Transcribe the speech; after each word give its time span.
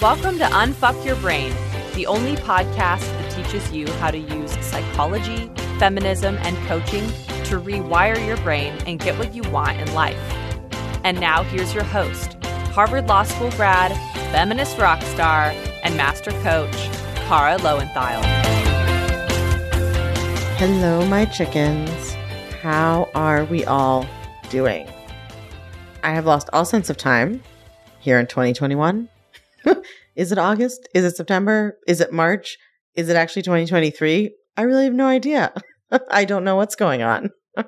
Welcome 0.00 0.38
to 0.38 0.44
Unfuck 0.44 1.04
Your 1.04 1.16
Brain, 1.16 1.52
the 1.94 2.06
only 2.06 2.34
podcast 2.34 3.00
that 3.00 3.30
teaches 3.32 3.70
you 3.70 3.86
how 3.98 4.10
to 4.10 4.16
use 4.16 4.50
psychology, 4.64 5.50
feminism, 5.78 6.38
and 6.40 6.56
coaching 6.66 7.06
to 7.44 7.60
rewire 7.60 8.26
your 8.26 8.38
brain 8.38 8.72
and 8.86 8.98
get 8.98 9.18
what 9.18 9.34
you 9.34 9.42
want 9.50 9.78
in 9.78 9.92
life. 9.92 10.16
And 11.04 11.20
now 11.20 11.42
here's 11.42 11.74
your 11.74 11.84
host, 11.84 12.42
Harvard 12.72 13.08
Law 13.08 13.24
School 13.24 13.50
grad, 13.50 13.92
feminist 14.32 14.78
rock 14.78 15.02
star, 15.02 15.52
and 15.82 15.94
master 15.98 16.30
coach, 16.40 16.74
Kara 17.28 17.58
Loewentheil. 17.58 18.22
Hello, 20.56 21.04
my 21.08 21.26
chickens. 21.26 22.14
How 22.62 23.10
are 23.14 23.44
we 23.44 23.66
all 23.66 24.06
doing? 24.48 24.88
I 26.02 26.14
have 26.14 26.24
lost 26.24 26.48
all 26.54 26.64
sense 26.64 26.88
of 26.88 26.96
time 26.96 27.42
here 27.98 28.18
in 28.18 28.26
2021. 28.26 29.10
is 30.16 30.32
it 30.32 30.38
August? 30.38 30.88
Is 30.94 31.04
it 31.04 31.16
September? 31.16 31.78
Is 31.86 32.00
it 32.00 32.12
March? 32.12 32.58
Is 32.94 33.08
it 33.08 33.16
actually 33.16 33.42
2023? 33.42 34.34
I 34.56 34.62
really 34.62 34.84
have 34.84 34.94
no 34.94 35.06
idea. 35.06 35.52
I 36.10 36.24
don't 36.24 36.44
know 36.44 36.56
what's 36.56 36.74
going 36.74 37.02
on. 37.02 37.30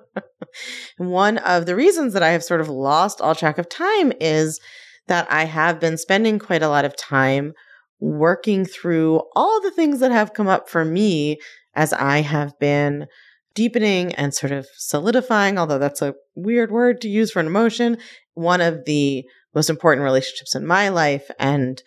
One 0.98 1.38
of 1.38 1.66
the 1.66 1.74
reasons 1.74 2.12
that 2.12 2.23
I 2.23 2.30
have 2.30 2.45
sort 2.45 2.60
of 2.60 2.69
lost 2.69 3.20
all 3.20 3.34
track 3.34 3.59
of 3.59 3.69
time 3.69 4.12
is 4.20 4.60
that 5.09 5.30
I 5.30 5.45
have 5.45 5.80
been 5.80 5.97
spending 5.98 6.38
quite 6.38 6.62
a 6.62 6.69
lot 6.69 6.84
of 6.84 6.97
time 6.97 7.52
working 8.00 8.64
through 8.64 9.22
all 9.34 9.61
the 9.61 9.70
things 9.70 10.00
that 10.00 10.12
have 10.12 10.34
come 10.34 10.48
up 10.48 10.69
for 10.69 10.84
me 10.84 11.38
as 11.74 11.92
I 11.92 12.20
have 12.20 12.59
been 12.59 13.06
deepening 13.55 14.14
and 14.14 14.34
sort 14.34 14.52
of 14.52 14.66
solidifying, 14.77 15.59
although 15.59 15.78
that's 15.78 16.02
a 16.02 16.14
weird 16.34 16.70
word 16.70 17.00
to 17.02 17.09
use 17.09 17.30
for 17.30 17.41
an 17.41 17.47
emotion, 17.47 17.98
one 18.34 18.61
of 18.61 18.84
the 18.86 19.25
most 19.55 19.70
important 19.70 20.05
relationships 20.05 20.55
in 20.55 20.67
my 20.67 20.89
life. 20.89 21.31
And 21.39 21.83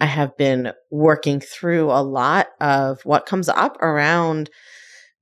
I 0.00 0.06
have 0.06 0.36
been 0.36 0.72
working 0.90 1.40
through 1.40 1.90
a 1.90 2.02
lot 2.02 2.48
of 2.60 3.00
what 3.04 3.26
comes 3.26 3.48
up 3.48 3.80
around 3.80 4.50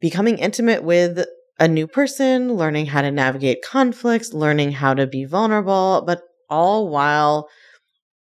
becoming 0.01 0.39
intimate 0.39 0.83
with 0.83 1.25
a 1.59 1.69
new 1.69 1.87
person, 1.87 2.55
learning 2.55 2.87
how 2.87 3.03
to 3.03 3.11
navigate 3.11 3.63
conflicts, 3.63 4.33
learning 4.33 4.73
how 4.73 4.95
to 4.95 5.07
be 5.07 5.25
vulnerable, 5.25 6.03
but 6.07 6.23
all 6.51 6.89
while 6.89 7.49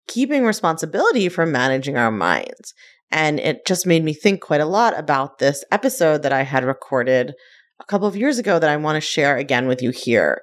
keeping 0.06 0.44
responsibility 0.44 1.28
for 1.28 1.46
managing 1.46 1.96
our 1.96 2.10
minds. 2.10 2.74
And 3.10 3.40
it 3.40 3.66
just 3.66 3.86
made 3.86 4.04
me 4.04 4.14
think 4.14 4.40
quite 4.40 4.60
a 4.60 4.66
lot 4.66 4.98
about 4.98 5.38
this 5.38 5.64
episode 5.70 6.22
that 6.22 6.32
I 6.32 6.42
had 6.42 6.64
recorded 6.64 7.34
a 7.80 7.84
couple 7.84 8.08
of 8.08 8.16
years 8.16 8.38
ago 8.38 8.58
that 8.58 8.70
I 8.70 8.76
want 8.76 8.96
to 8.96 9.00
share 9.00 9.36
again 9.36 9.66
with 9.66 9.82
you 9.82 9.90
here. 9.90 10.40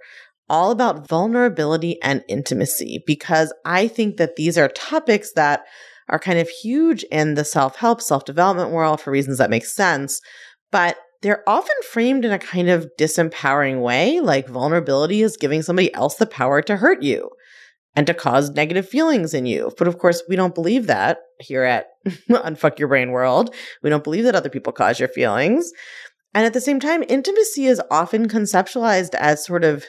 All 0.50 0.72
about 0.72 1.08
vulnerability 1.08 2.02
and 2.02 2.24
intimacy, 2.28 3.04
because 3.06 3.54
I 3.66 3.88
think 3.88 4.18
that 4.18 4.36
these 4.36 4.58
are 4.58 4.68
topics 4.70 5.34
that 5.34 5.66
are 6.10 6.20
kind 6.20 6.40
of 6.40 6.50
huge 6.50 7.04
in 7.04 7.36
the 7.36 7.46
self 7.46 7.76
help, 7.76 8.02
self 8.02 8.26
development 8.26 8.72
world 8.72 9.00
for 9.00 9.12
reasons 9.12 9.38
that 9.38 9.50
make 9.50 9.66
sense. 9.66 10.22
But 10.72 10.98
they're 11.22 11.48
often 11.48 11.76
framed 11.92 12.26
in 12.26 12.32
a 12.32 12.40
kind 12.40 12.70
of 12.70 12.90
disempowering 12.98 13.82
way, 13.82 14.20
like 14.20 14.48
vulnerability 14.48 15.22
is 15.22 15.38
giving 15.38 15.62
somebody 15.62 15.94
else 15.94 16.16
the 16.16 16.26
power 16.26 16.62
to 16.64 16.78
hurt 16.78 17.04
you 17.04 17.30
and 17.96 18.08
to 18.08 18.14
cause 18.14 18.52
negative 18.52 18.88
feelings 18.88 19.34
in 19.34 19.46
you. 19.46 19.72
But 19.78 19.88
of 19.88 19.98
course, 19.98 20.24
we 20.30 20.36
don't 20.36 20.56
believe 20.56 20.88
that 20.88 21.20
here 21.40 21.64
at 21.64 21.88
Unfuck 22.30 22.80
Your 22.80 22.88
Brain 22.88 23.12
World. 23.12 23.54
We 23.84 23.90
don't 23.90 24.04
believe 24.04 24.24
that 24.24 24.36
other 24.36 24.50
people 24.50 24.72
cause 24.72 25.00
your 25.00 25.10
feelings. 25.10 25.72
And 26.34 26.46
at 26.46 26.54
the 26.54 26.62
same 26.62 26.80
time, 26.80 27.04
intimacy 27.10 27.66
is 27.66 27.82
often 27.92 28.30
conceptualized 28.30 29.16
as 29.16 29.46
sort 29.46 29.64
of 29.64 29.86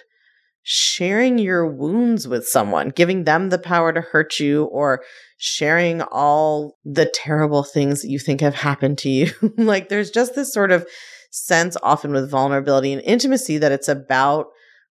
sharing 0.72 1.36
your 1.36 1.66
wounds 1.66 2.28
with 2.28 2.46
someone, 2.46 2.90
giving 2.90 3.24
them 3.24 3.48
the 3.48 3.58
power 3.58 3.92
to 3.92 4.00
hurt 4.00 4.38
you, 4.38 4.66
or 4.66 5.02
sharing 5.36 6.00
all 6.00 6.78
the 6.84 7.10
terrible 7.12 7.64
things 7.64 8.03
that 8.03 8.08
you 8.08 8.20
think 8.20 8.41
have 8.41 8.54
happened 8.54 8.97
to 8.97 9.08
you. 9.08 9.32
like 9.56 9.88
there's 9.88 10.12
just 10.12 10.36
this 10.36 10.53
sort 10.53 10.70
of 10.70 10.86
sense 11.32 11.76
often 11.82 12.12
with 12.12 12.31
vulnerability 12.31 12.92
and 12.92 13.03
intimacy 13.03 13.58
that 13.58 13.72
it's 13.72 13.88
about 13.88 14.47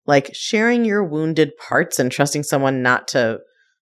like 0.08 0.32
sharing 0.34 0.84
your 0.84 1.04
wounded 1.04 1.52
parts 1.58 2.00
and 2.00 2.12
trusting 2.12 2.42
someone 2.42 2.82
not 2.82 3.08
to 3.10 3.40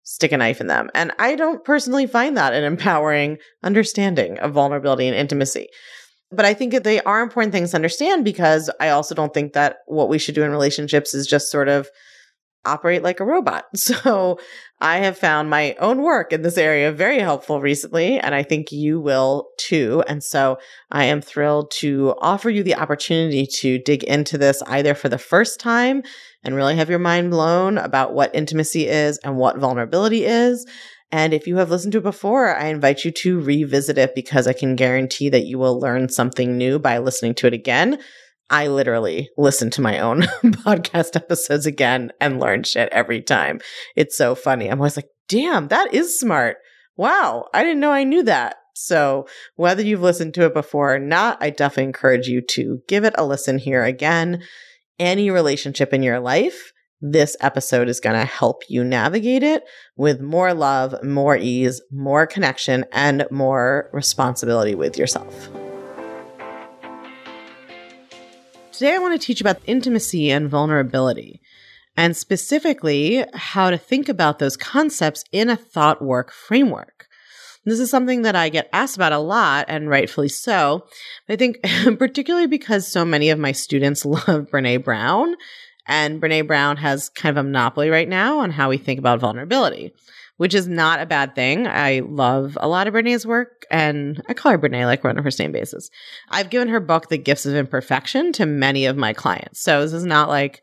stick 0.04 0.30
a 0.30 0.36
knife 0.36 0.60
in 0.60 0.68
them. 0.68 0.90
And 0.94 1.10
I 1.18 1.34
don't 1.34 1.64
personally 1.64 2.06
find 2.06 2.36
that 2.36 2.52
an 2.54 2.62
empowering 2.62 3.38
understanding 3.64 4.38
of 4.38 4.52
vulnerability 4.52 5.08
and 5.08 5.16
intimacy. 5.16 5.66
But 6.32 6.44
I 6.44 6.54
think 6.54 6.82
they 6.82 7.00
are 7.02 7.22
important 7.22 7.52
things 7.52 7.70
to 7.70 7.76
understand 7.76 8.24
because 8.24 8.70
I 8.78 8.90
also 8.90 9.14
don't 9.14 9.34
think 9.34 9.52
that 9.54 9.78
what 9.86 10.08
we 10.08 10.18
should 10.18 10.34
do 10.34 10.44
in 10.44 10.50
relationships 10.50 11.12
is 11.12 11.26
just 11.26 11.50
sort 11.50 11.68
of 11.68 11.88
operate 12.64 13.02
like 13.02 13.20
a 13.20 13.24
robot. 13.24 13.66
So 13.76 14.38
I 14.80 14.98
have 14.98 15.18
found 15.18 15.50
my 15.50 15.74
own 15.78 16.02
work 16.02 16.32
in 16.32 16.42
this 16.42 16.56
area 16.56 16.90
very 16.92 17.18
helpful 17.18 17.60
recently, 17.60 18.18
and 18.18 18.34
I 18.34 18.42
think 18.42 18.72
you 18.72 19.00
will 19.00 19.48
too. 19.58 20.02
And 20.06 20.22
so 20.22 20.58
I 20.90 21.04
am 21.04 21.20
thrilled 21.20 21.70
to 21.78 22.14
offer 22.20 22.48
you 22.48 22.62
the 22.62 22.76
opportunity 22.76 23.46
to 23.58 23.78
dig 23.78 24.04
into 24.04 24.38
this 24.38 24.62
either 24.62 24.94
for 24.94 25.08
the 25.08 25.18
first 25.18 25.60
time 25.60 26.02
and 26.44 26.54
really 26.54 26.76
have 26.76 26.88
your 26.88 26.98
mind 26.98 27.30
blown 27.30 27.76
about 27.76 28.14
what 28.14 28.34
intimacy 28.34 28.86
is 28.86 29.18
and 29.18 29.36
what 29.36 29.58
vulnerability 29.58 30.24
is. 30.24 30.66
And 31.12 31.34
if 31.34 31.46
you 31.46 31.56
have 31.56 31.70
listened 31.70 31.92
to 31.92 31.98
it 31.98 32.04
before, 32.04 32.54
I 32.54 32.66
invite 32.66 33.04
you 33.04 33.10
to 33.10 33.40
revisit 33.40 33.98
it 33.98 34.14
because 34.14 34.46
I 34.46 34.52
can 34.52 34.76
guarantee 34.76 35.28
that 35.30 35.46
you 35.46 35.58
will 35.58 35.80
learn 35.80 36.08
something 36.08 36.56
new 36.56 36.78
by 36.78 36.98
listening 36.98 37.34
to 37.36 37.48
it 37.48 37.54
again. 37.54 37.98
I 38.48 38.66
literally 38.66 39.30
listen 39.36 39.70
to 39.70 39.80
my 39.80 39.98
own 39.98 40.22
podcast 40.44 41.16
episodes 41.16 41.66
again 41.66 42.12
and 42.20 42.40
learn 42.40 42.64
shit 42.64 42.88
every 42.92 43.22
time. 43.22 43.60
It's 43.96 44.16
so 44.16 44.34
funny. 44.34 44.68
I'm 44.68 44.78
always 44.80 44.96
like, 44.96 45.08
damn, 45.28 45.68
that 45.68 45.94
is 45.94 46.18
smart. 46.18 46.58
Wow, 46.96 47.46
I 47.54 47.62
didn't 47.62 47.80
know 47.80 47.92
I 47.92 48.04
knew 48.04 48.22
that. 48.24 48.56
So, 48.74 49.26
whether 49.56 49.82
you've 49.82 50.02
listened 50.02 50.34
to 50.34 50.46
it 50.46 50.54
before 50.54 50.94
or 50.94 50.98
not, 50.98 51.38
I 51.40 51.50
definitely 51.50 51.84
encourage 51.84 52.28
you 52.28 52.40
to 52.50 52.80
give 52.88 53.04
it 53.04 53.14
a 53.18 53.26
listen 53.26 53.58
here 53.58 53.84
again. 53.84 54.42
Any 54.98 55.30
relationship 55.30 55.92
in 55.92 56.02
your 56.02 56.20
life, 56.20 56.72
this 57.00 57.36
episode 57.40 57.88
is 57.88 58.00
going 58.00 58.18
to 58.18 58.24
help 58.24 58.62
you 58.68 58.84
navigate 58.84 59.42
it 59.42 59.64
with 59.96 60.20
more 60.20 60.52
love, 60.52 60.94
more 61.02 61.36
ease, 61.36 61.80
more 61.90 62.26
connection, 62.26 62.84
and 62.92 63.26
more 63.30 63.88
responsibility 63.92 64.74
with 64.74 64.98
yourself. 64.98 65.48
Today, 68.72 68.94
I 68.94 68.98
want 68.98 69.18
to 69.18 69.26
teach 69.26 69.40
about 69.40 69.60
intimacy 69.66 70.30
and 70.30 70.48
vulnerability, 70.48 71.40
and 71.96 72.16
specifically 72.16 73.24
how 73.34 73.70
to 73.70 73.76
think 73.76 74.08
about 74.08 74.38
those 74.38 74.56
concepts 74.56 75.24
in 75.32 75.50
a 75.50 75.56
thought 75.56 76.02
work 76.02 76.32
framework. 76.32 77.06
This 77.66 77.78
is 77.78 77.90
something 77.90 78.22
that 78.22 78.34
I 78.34 78.48
get 78.48 78.70
asked 78.72 78.96
about 78.96 79.12
a 79.12 79.18
lot, 79.18 79.66
and 79.68 79.90
rightfully 79.90 80.28
so. 80.28 80.86
I 81.28 81.36
think, 81.36 81.58
particularly 81.98 82.46
because 82.46 82.86
so 82.86 83.04
many 83.04 83.28
of 83.30 83.38
my 83.38 83.52
students 83.52 84.04
love 84.06 84.48
Brene 84.50 84.82
Brown, 84.82 85.36
and 85.90 86.22
Brene 86.22 86.46
Brown 86.46 86.78
has 86.78 87.10
kind 87.10 87.36
of 87.36 87.44
a 87.44 87.46
monopoly 87.46 87.90
right 87.90 88.08
now 88.08 88.38
on 88.38 88.50
how 88.50 88.70
we 88.70 88.78
think 88.78 88.98
about 88.98 89.20
vulnerability 89.20 89.92
which 90.40 90.54
is 90.54 90.66
not 90.66 91.02
a 91.02 91.04
bad 91.04 91.34
thing. 91.34 91.66
I 91.66 92.00
love 92.02 92.56
a 92.58 92.66
lot 92.66 92.88
of 92.88 92.94
Brene's 92.94 93.26
work, 93.26 93.66
and 93.70 94.22
I 94.26 94.32
call 94.32 94.52
her 94.52 94.58
Brene 94.58 94.86
like 94.86 95.04
we're 95.04 95.10
on 95.10 95.18
a 95.18 95.22
first 95.22 95.38
name 95.38 95.52
basis. 95.52 95.90
I've 96.30 96.48
given 96.48 96.68
her 96.68 96.80
book, 96.80 97.10
The 97.10 97.18
Gifts 97.18 97.44
of 97.44 97.54
Imperfection, 97.54 98.32
to 98.32 98.46
many 98.46 98.86
of 98.86 98.96
my 98.96 99.12
clients. 99.12 99.60
So 99.60 99.82
this 99.82 99.92
is 99.92 100.06
not 100.06 100.30
like 100.30 100.62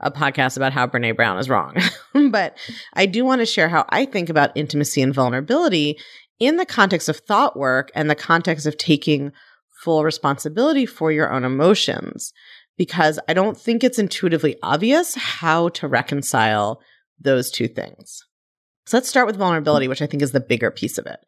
a 0.00 0.10
podcast 0.10 0.56
about 0.56 0.72
how 0.72 0.86
Brene 0.86 1.14
Brown 1.14 1.36
is 1.36 1.50
wrong. 1.50 1.76
but 2.30 2.56
I 2.94 3.04
do 3.04 3.26
want 3.26 3.40
to 3.40 3.46
share 3.46 3.68
how 3.68 3.84
I 3.90 4.06
think 4.06 4.30
about 4.30 4.56
intimacy 4.56 5.02
and 5.02 5.12
vulnerability 5.12 5.98
in 6.38 6.56
the 6.56 6.64
context 6.64 7.10
of 7.10 7.18
thought 7.18 7.58
work 7.58 7.90
and 7.94 8.08
the 8.08 8.14
context 8.14 8.64
of 8.64 8.78
taking 8.78 9.32
full 9.82 10.02
responsibility 10.02 10.86
for 10.86 11.12
your 11.12 11.30
own 11.30 11.44
emotions. 11.44 12.32
Because 12.80 13.18
I 13.28 13.34
don't 13.34 13.58
think 13.58 13.84
it's 13.84 13.98
intuitively 13.98 14.56
obvious 14.62 15.14
how 15.14 15.68
to 15.68 15.86
reconcile 15.86 16.80
those 17.20 17.50
two 17.50 17.68
things. 17.68 18.24
So 18.86 18.96
let's 18.96 19.06
start 19.06 19.26
with 19.26 19.36
vulnerability, 19.36 19.86
which 19.86 20.00
I 20.00 20.06
think 20.06 20.22
is 20.22 20.32
the 20.32 20.40
bigger 20.40 20.70
piece 20.70 20.96
of 20.96 21.04
it. 21.04 21.18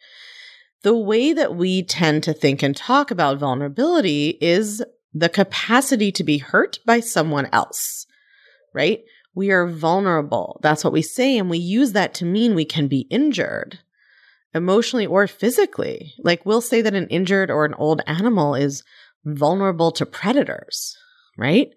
The 0.83 0.97
way 0.97 1.35
that 1.35 1.55
we 1.55 1.83
tend 1.83 2.23
to 2.23 2.33
think 2.33 2.63
and 2.63 2.75
talk 2.75 3.11
about 3.11 3.37
vulnerability 3.37 4.39
is 4.41 4.83
the 5.13 5.29
capacity 5.29 6.11
to 6.13 6.25
be 6.25 6.39
hurt 6.39 6.79
by 6.87 7.01
someone 7.01 7.51
else, 7.53 8.07
right? 8.73 9.01
We 9.35 9.51
are 9.51 9.69
vulnerable. 9.69 10.59
That's 10.63 10.83
what 10.83 10.95
we 10.95 11.03
say. 11.03 11.37
And 11.37 11.51
we 11.51 11.59
use 11.59 11.93
that 11.93 12.15
to 12.15 12.25
mean 12.25 12.55
we 12.55 12.65
can 12.65 12.89
be 12.89 13.07
injured 13.11 13.79
emotionally 14.55 15.05
or 15.05 15.27
physically. 15.27 16.15
Like 16.19 16.47
we'll 16.47 16.63
say 16.63 16.81
that 16.81 16.95
an 16.95 17.09
injured 17.09 17.51
or 17.51 17.67
an 17.67 17.75
old 17.75 18.01
animal 18.07 18.55
is 18.55 18.83
vulnerable 19.27 19.93
to 19.93 20.07
predators, 20.07 20.97
right? 21.37 21.69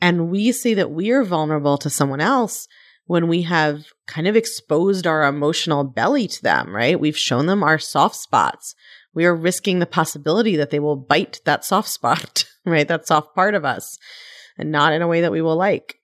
And 0.00 0.30
we 0.30 0.52
say 0.52 0.74
that 0.74 0.90
we 0.90 1.10
are 1.10 1.24
vulnerable 1.24 1.78
to 1.78 1.90
someone 1.90 2.20
else 2.20 2.68
when 3.06 3.28
we 3.28 3.42
have 3.42 3.86
kind 4.06 4.26
of 4.26 4.36
exposed 4.36 5.06
our 5.06 5.24
emotional 5.24 5.84
belly 5.84 6.26
to 6.28 6.42
them, 6.42 6.74
right? 6.74 6.98
We've 6.98 7.16
shown 7.16 7.46
them 7.46 7.62
our 7.62 7.78
soft 7.78 8.16
spots. 8.16 8.74
We 9.14 9.24
are 9.24 9.34
risking 9.34 9.78
the 9.78 9.86
possibility 9.86 10.56
that 10.56 10.70
they 10.70 10.80
will 10.80 10.96
bite 10.96 11.40
that 11.44 11.64
soft 11.64 11.88
spot, 11.88 12.44
right? 12.66 12.86
That 12.86 13.06
soft 13.06 13.34
part 13.34 13.54
of 13.54 13.64
us 13.64 13.98
and 14.58 14.72
not 14.72 14.92
in 14.92 15.02
a 15.02 15.08
way 15.08 15.20
that 15.20 15.32
we 15.32 15.40
will 15.40 15.56
like. 15.56 15.96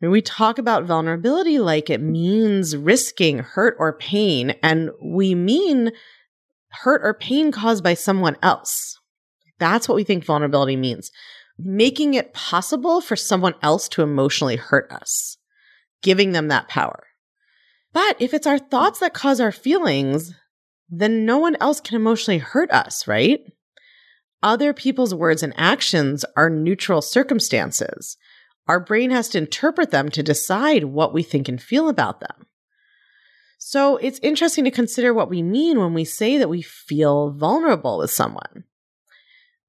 When 0.00 0.10
we 0.10 0.22
talk 0.22 0.58
about 0.58 0.84
vulnerability 0.84 1.58
like 1.58 1.90
it 1.90 2.00
means 2.00 2.76
risking 2.76 3.40
hurt 3.40 3.76
or 3.78 3.92
pain, 3.92 4.54
and 4.62 4.90
we 5.02 5.34
mean 5.34 5.90
hurt 6.70 7.02
or 7.04 7.12
pain 7.14 7.52
caused 7.52 7.84
by 7.84 7.94
someone 7.94 8.36
else. 8.42 8.98
That's 9.58 9.88
what 9.88 9.96
we 9.96 10.04
think 10.04 10.24
vulnerability 10.24 10.76
means. 10.76 11.10
Making 11.62 12.14
it 12.14 12.32
possible 12.32 13.00
for 13.00 13.16
someone 13.16 13.54
else 13.62 13.88
to 13.90 14.02
emotionally 14.02 14.56
hurt 14.56 14.90
us, 14.90 15.36
giving 16.02 16.32
them 16.32 16.48
that 16.48 16.68
power. 16.68 17.04
But 17.92 18.16
if 18.20 18.32
it's 18.34 18.46
our 18.46 18.58
thoughts 18.58 19.00
that 19.00 19.14
cause 19.14 19.40
our 19.40 19.52
feelings, 19.52 20.32
then 20.88 21.24
no 21.24 21.38
one 21.38 21.56
else 21.60 21.80
can 21.80 21.96
emotionally 21.96 22.38
hurt 22.38 22.70
us, 22.70 23.06
right? 23.06 23.40
Other 24.42 24.72
people's 24.72 25.14
words 25.14 25.42
and 25.42 25.52
actions 25.56 26.24
are 26.36 26.48
neutral 26.48 27.02
circumstances. 27.02 28.16
Our 28.66 28.80
brain 28.80 29.10
has 29.10 29.28
to 29.30 29.38
interpret 29.38 29.90
them 29.90 30.08
to 30.10 30.22
decide 30.22 30.84
what 30.84 31.12
we 31.12 31.22
think 31.22 31.48
and 31.48 31.60
feel 31.60 31.88
about 31.88 32.20
them. 32.20 32.46
So 33.58 33.98
it's 33.98 34.18
interesting 34.20 34.64
to 34.64 34.70
consider 34.70 35.12
what 35.12 35.28
we 35.28 35.42
mean 35.42 35.78
when 35.78 35.92
we 35.92 36.04
say 36.04 36.38
that 36.38 36.48
we 36.48 36.62
feel 36.62 37.32
vulnerable 37.32 37.98
with 37.98 38.10
someone. 38.10 38.64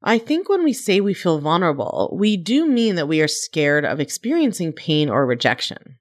I 0.03 0.18
think 0.18 0.50
when 0.50 0.63
we 0.63 0.74
say 0.74 1.00
we 1.00 1.13
feel 1.13 1.39
vulnerable, 1.39 2.15
we 2.18 2.36
do 2.36 2.65
mean 2.65 2.95
that 2.95 3.07
we 3.07 3.21
are 3.21 3.27
scared 3.27 3.86
of 3.86 4.00
experiencing 4.00 4.74
pain 4.74 5.09
or 5.09 5.25
rejection. 5.25 5.98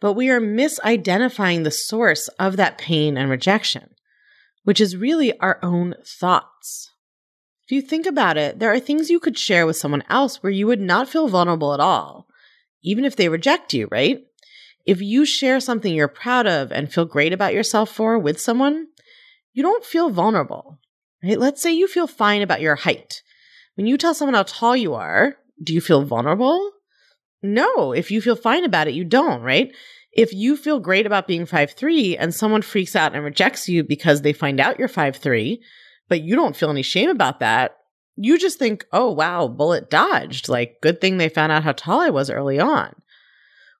But 0.00 0.14
we 0.14 0.28
are 0.28 0.40
misidentifying 0.40 1.62
the 1.62 1.70
source 1.70 2.28
of 2.40 2.56
that 2.56 2.78
pain 2.78 3.16
and 3.16 3.30
rejection, 3.30 3.94
which 4.64 4.80
is 4.80 4.96
really 4.96 5.38
our 5.38 5.60
own 5.62 5.94
thoughts. 6.04 6.90
If 7.64 7.72
you 7.72 7.80
think 7.80 8.06
about 8.06 8.36
it, 8.36 8.58
there 8.58 8.72
are 8.72 8.80
things 8.80 9.10
you 9.10 9.20
could 9.20 9.38
share 9.38 9.66
with 9.66 9.76
someone 9.76 10.04
else 10.10 10.42
where 10.42 10.52
you 10.52 10.66
would 10.66 10.80
not 10.80 11.08
feel 11.08 11.28
vulnerable 11.28 11.74
at 11.74 11.80
all, 11.80 12.26
even 12.82 13.04
if 13.04 13.16
they 13.16 13.28
reject 13.28 13.72
you, 13.72 13.88
right? 13.90 14.20
If 14.84 15.00
you 15.00 15.24
share 15.24 15.58
something 15.60 15.94
you're 15.94 16.08
proud 16.08 16.46
of 16.46 16.70
and 16.70 16.92
feel 16.92 17.04
great 17.04 17.32
about 17.32 17.54
yourself 17.54 17.90
for 17.90 18.18
with 18.18 18.40
someone, 18.40 18.88
you 19.52 19.62
don't 19.62 19.84
feel 19.84 20.10
vulnerable, 20.10 20.78
right? 21.22 21.38
Let's 21.38 21.62
say 21.62 21.72
you 21.72 21.86
feel 21.88 22.06
fine 22.06 22.42
about 22.42 22.60
your 22.60 22.76
height. 22.76 23.22
When 23.74 23.86
you 23.86 23.98
tell 23.98 24.14
someone 24.14 24.34
how 24.34 24.44
tall 24.44 24.76
you 24.76 24.94
are, 24.94 25.36
do 25.62 25.74
you 25.74 25.80
feel 25.80 26.02
vulnerable? 26.02 26.72
No, 27.42 27.92
if 27.92 28.10
you 28.10 28.20
feel 28.20 28.36
fine 28.36 28.64
about 28.64 28.88
it, 28.88 28.94
you 28.94 29.04
don't, 29.04 29.42
right? 29.42 29.74
If 30.12 30.32
you 30.32 30.56
feel 30.56 30.80
great 30.80 31.06
about 31.06 31.26
being 31.26 31.44
five 31.44 31.72
three 31.72 32.16
and 32.16 32.34
someone 32.34 32.62
freaks 32.62 32.96
out 32.96 33.14
and 33.14 33.22
rejects 33.22 33.68
you 33.68 33.84
because 33.84 34.22
they 34.22 34.32
find 34.32 34.60
out 34.60 34.78
you're 34.78 34.88
five 34.88 35.16
three 35.16 35.62
but 36.08 36.22
you 36.22 36.36
don't 36.36 36.56
feel 36.56 36.70
any 36.70 36.82
shame 36.82 37.10
about 37.10 37.40
that. 37.40 37.76
You 38.16 38.38
just 38.38 38.58
think, 38.58 38.86
oh, 38.92 39.12
wow, 39.12 39.48
bullet 39.48 39.90
dodged. 39.90 40.48
Like, 40.48 40.80
good 40.80 41.00
thing 41.00 41.18
they 41.18 41.28
found 41.28 41.52
out 41.52 41.64
how 41.64 41.72
tall 41.72 42.00
I 42.00 42.10
was 42.10 42.30
early 42.30 42.58
on. 42.58 42.94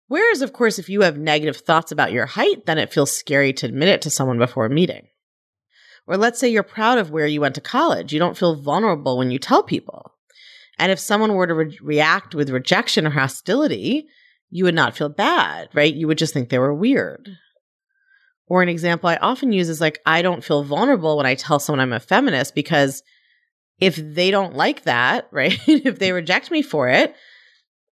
Whereas, 0.09 0.43
of 0.43 0.53
course, 0.53 0.79
if 0.79 0.89
you 0.89 1.01
have 1.03 1.17
negative 1.17 1.57
thoughts 1.57 1.91
about 1.91 2.13
your 2.13 2.27
height, 2.27 2.67
then 2.67 2.79
it 2.79 2.93
feels 2.93 3.17
scary 3.17 3.53
to 3.55 3.67
admit 3.67 3.89
it 3.89 4.03
to 4.03 4.11
someone 4.11 4.39
before 4.39 4.67
a 4.67 4.71
meeting. 4.71 5.09
Or 6.07 6.17
let's 6.17 6.39
say 6.39 6.49
you're 6.49 6.63
proud 6.63 6.99
of 6.99 7.11
where 7.11 7.27
you 7.27 7.41
went 7.41 7.55
to 7.57 7.61
college. 7.61 8.13
You 8.13 8.19
don't 8.19 8.37
feel 8.37 8.61
vulnerable 8.61 9.19
when 9.19 9.31
you 9.31 9.39
tell 9.39 9.63
people. 9.63 10.13
And 10.79 10.93
if 10.93 10.99
someone 10.99 11.35
were 11.35 11.47
to 11.47 11.55
re- 11.55 11.79
react 11.83 12.35
with 12.35 12.51
rejection 12.51 13.07
or 13.07 13.11
hostility, 13.11 14.07
you 14.51 14.65
would 14.65 14.75
not 14.75 14.97
feel 14.97 15.09
bad, 15.09 15.69
right? 15.75 15.93
You 15.93 16.07
would 16.07 16.19
just 16.19 16.33
think 16.33 16.49
they 16.49 16.59
were 16.59 16.75
weird. 16.75 17.29
Or 18.47 18.63
an 18.63 18.69
example 18.69 19.09
I 19.09 19.17
often 19.17 19.53
use 19.53 19.69
is 19.69 19.81
like, 19.81 20.01
I 20.07 20.23
don't 20.23 20.45
feel 20.45 20.63
vulnerable 20.63 21.17
when 21.17 21.27
I 21.27 21.35
tell 21.35 21.59
someone 21.59 21.81
I'm 21.81 21.93
a 21.93 22.01
feminist 22.01 22.55
because 22.55 23.03
if 23.81 23.97
they 23.97 24.31
don't 24.31 24.55
like 24.55 24.85
that, 24.85 25.29
right? 25.33 25.59
if 25.67 25.99
they 25.99 26.13
reject 26.13 26.51
me 26.51 26.63
for 26.63 26.89
it, 26.89 27.15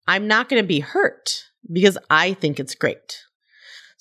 I'm 0.08 0.28
not 0.28 0.50
going 0.50 0.62
to 0.62 0.68
be 0.68 0.82
hurt 0.82 1.46
because 1.72 1.98
I 2.10 2.34
think 2.34 2.60
it's 2.60 2.76
great. 2.76 3.24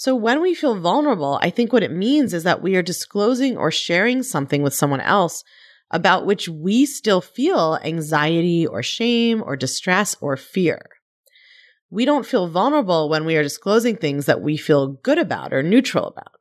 So 0.03 0.17
when 0.17 0.43
we 0.43 0.53
feel 0.53 0.75
vulnerable, 0.75 1.39
I 1.43 1.51
think 1.51 1.73
what 1.73 1.85
it 1.85 1.93
means 1.93 2.35
is 2.35 2.43
that 2.43 2.61
we 2.61 2.75
are 2.75 2.83
disclosing 2.83 3.57
or 3.57 3.71
sharing 3.71 4.25
something 4.25 4.61
with 4.61 4.75
someone 4.75 5.01
else 5.01 5.45
about 5.93 6.27
which 6.27 6.49
we 6.49 6.87
still 6.87 7.21
feel 7.21 7.79
anxiety 7.85 8.67
or 8.67 8.83
shame 8.83 9.45
or 9.47 9.55
distress 9.55 10.17
or 10.21 10.37
fear. 10.37 10.85
We 11.89 12.05
don't 12.05 12.27
feel 12.27 12.49
vulnerable 12.49 13.09
when 13.09 13.25
we 13.25 13.37
are 13.37 13.45
disclosing 13.45 13.97
things 13.97 14.27
that 14.27 14.43
we 14.43 14.57
feel 14.57 14.89
good 14.89 15.19
about 15.19 15.53
or 15.53 15.63
neutral 15.63 16.09
about. 16.09 16.41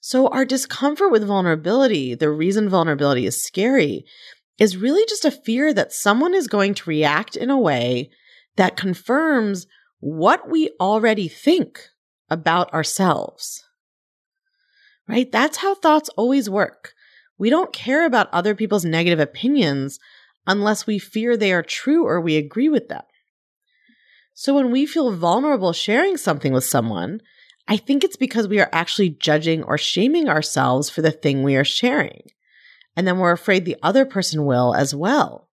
So, 0.00 0.26
our 0.26 0.44
discomfort 0.44 1.12
with 1.12 1.24
vulnerability, 1.24 2.16
the 2.16 2.30
reason 2.30 2.68
vulnerability 2.68 3.26
is 3.26 3.44
scary, 3.44 4.04
is 4.58 4.76
really 4.76 5.06
just 5.06 5.24
a 5.24 5.30
fear 5.30 5.72
that 5.72 5.92
someone 5.92 6.34
is 6.34 6.48
going 6.48 6.74
to 6.74 6.90
react 6.90 7.36
in 7.36 7.48
a 7.48 7.60
way 7.60 8.10
that 8.56 8.76
confirms 8.76 9.68
what 10.00 10.50
we 10.50 10.70
already 10.80 11.28
think 11.28 11.91
about 12.32 12.72
ourselves. 12.72 13.64
Right? 15.08 15.30
That's 15.30 15.58
how 15.58 15.74
thoughts 15.74 16.08
always 16.16 16.48
work. 16.48 16.94
We 17.38 17.50
don't 17.50 17.72
care 17.72 18.06
about 18.06 18.32
other 18.32 18.54
people's 18.54 18.84
negative 18.84 19.20
opinions 19.20 19.98
unless 20.46 20.86
we 20.86 20.98
fear 20.98 21.36
they 21.36 21.52
are 21.52 21.62
true 21.62 22.06
or 22.06 22.20
we 22.20 22.36
agree 22.36 22.68
with 22.68 22.88
them. 22.88 23.02
So 24.34 24.54
when 24.54 24.70
we 24.70 24.86
feel 24.86 25.14
vulnerable 25.14 25.72
sharing 25.72 26.16
something 26.16 26.52
with 26.52 26.64
someone, 26.64 27.20
I 27.68 27.76
think 27.76 28.02
it's 28.02 28.16
because 28.16 28.48
we 28.48 28.60
are 28.60 28.70
actually 28.72 29.10
judging 29.10 29.62
or 29.62 29.76
shaming 29.76 30.28
ourselves 30.28 30.88
for 30.88 31.02
the 31.02 31.12
thing 31.12 31.42
we 31.42 31.56
are 31.56 31.64
sharing. 31.64 32.22
And 32.96 33.06
then 33.06 33.18
we're 33.18 33.32
afraid 33.32 33.64
the 33.64 33.76
other 33.82 34.04
person 34.04 34.44
will 34.44 34.74
as 34.74 34.94
well. 34.94 35.48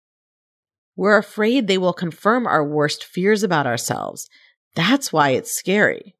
We're 0.97 1.19
afraid 1.19 1.67
they 1.67 1.79
will 1.79 1.93
confirm 1.93 2.47
our 2.47 2.65
worst 2.65 3.05
fears 3.05 3.43
about 3.43 3.67
ourselves. 3.67 4.29
That's 4.75 5.13
why 5.13 5.31
it's 5.31 5.57
scary. 5.57 6.15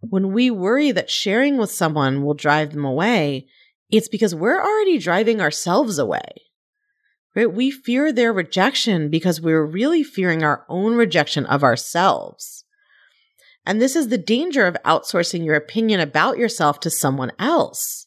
When 0.00 0.32
we 0.32 0.50
worry 0.50 0.92
that 0.92 1.10
sharing 1.10 1.56
with 1.56 1.70
someone 1.70 2.22
will 2.22 2.34
drive 2.34 2.72
them 2.72 2.84
away, 2.84 3.46
it's 3.90 4.08
because 4.08 4.34
we're 4.34 4.60
already 4.60 4.98
driving 4.98 5.40
ourselves 5.40 5.98
away. 5.98 6.42
Right? 7.34 7.52
We 7.52 7.70
fear 7.70 8.12
their 8.12 8.32
rejection 8.32 9.10
because 9.10 9.40
we're 9.40 9.64
really 9.64 10.02
fearing 10.02 10.42
our 10.42 10.64
own 10.68 10.94
rejection 10.94 11.44
of 11.46 11.62
ourselves. 11.62 12.64
And 13.66 13.80
this 13.80 13.96
is 13.96 14.08
the 14.08 14.18
danger 14.18 14.66
of 14.66 14.76
outsourcing 14.84 15.44
your 15.44 15.56
opinion 15.56 16.00
about 16.00 16.38
yourself 16.38 16.80
to 16.80 16.90
someone 16.90 17.32
else. 17.38 18.06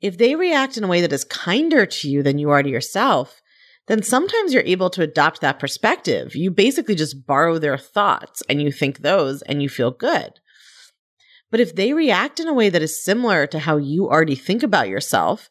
If 0.00 0.18
they 0.18 0.34
react 0.34 0.76
in 0.76 0.84
a 0.84 0.88
way 0.88 1.00
that 1.00 1.12
is 1.12 1.24
kinder 1.24 1.86
to 1.86 2.08
you 2.08 2.22
than 2.22 2.38
you 2.38 2.50
are 2.50 2.62
to 2.62 2.68
yourself, 2.68 3.40
then 3.86 4.02
sometimes 4.02 4.52
you're 4.52 4.62
able 4.64 4.90
to 4.90 5.02
adopt 5.02 5.40
that 5.40 5.58
perspective. 5.58 6.34
You 6.34 6.50
basically 6.50 6.94
just 6.94 7.26
borrow 7.26 7.58
their 7.58 7.78
thoughts 7.78 8.42
and 8.48 8.60
you 8.60 8.72
think 8.72 8.98
those 8.98 9.42
and 9.42 9.62
you 9.62 9.68
feel 9.68 9.90
good. 9.90 10.39
But 11.50 11.60
if 11.60 11.74
they 11.74 11.92
react 11.92 12.40
in 12.40 12.48
a 12.48 12.54
way 12.54 12.68
that 12.68 12.82
is 12.82 13.04
similar 13.04 13.46
to 13.48 13.58
how 13.58 13.76
you 13.76 14.08
already 14.08 14.36
think 14.36 14.62
about 14.62 14.88
yourself, 14.88 15.48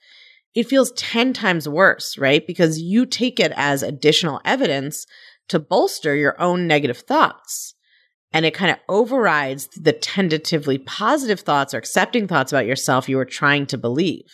it 0.56 0.68
feels 0.68 0.92
10 0.94 1.34
times 1.34 1.68
worse, 1.68 2.18
right? 2.18 2.46
Because 2.46 2.80
you 2.80 3.06
take 3.06 3.40
it 3.40 3.52
as 3.56 3.84
additional 3.84 4.42
evidence 4.46 5.06
to 5.50 5.60
bolster 5.60 6.16
your 6.16 6.40
own 6.42 6.68
negative 6.68 7.00
thoughts 7.00 7.76
and 8.32 8.46
it 8.46 8.54
kind 8.54 8.72
of 8.72 8.78
overrides 8.88 9.68
the 9.76 9.94
tentatively 9.94 10.78
positive 10.78 11.40
thoughts 11.40 11.74
or 11.74 11.78
accepting 11.78 12.28
thoughts 12.28 12.52
about 12.52 12.66
yourself 12.66 13.10
you 13.10 13.18
are 13.20 13.26
trying 13.26 13.66
to 13.68 13.78
believe. 13.78 14.32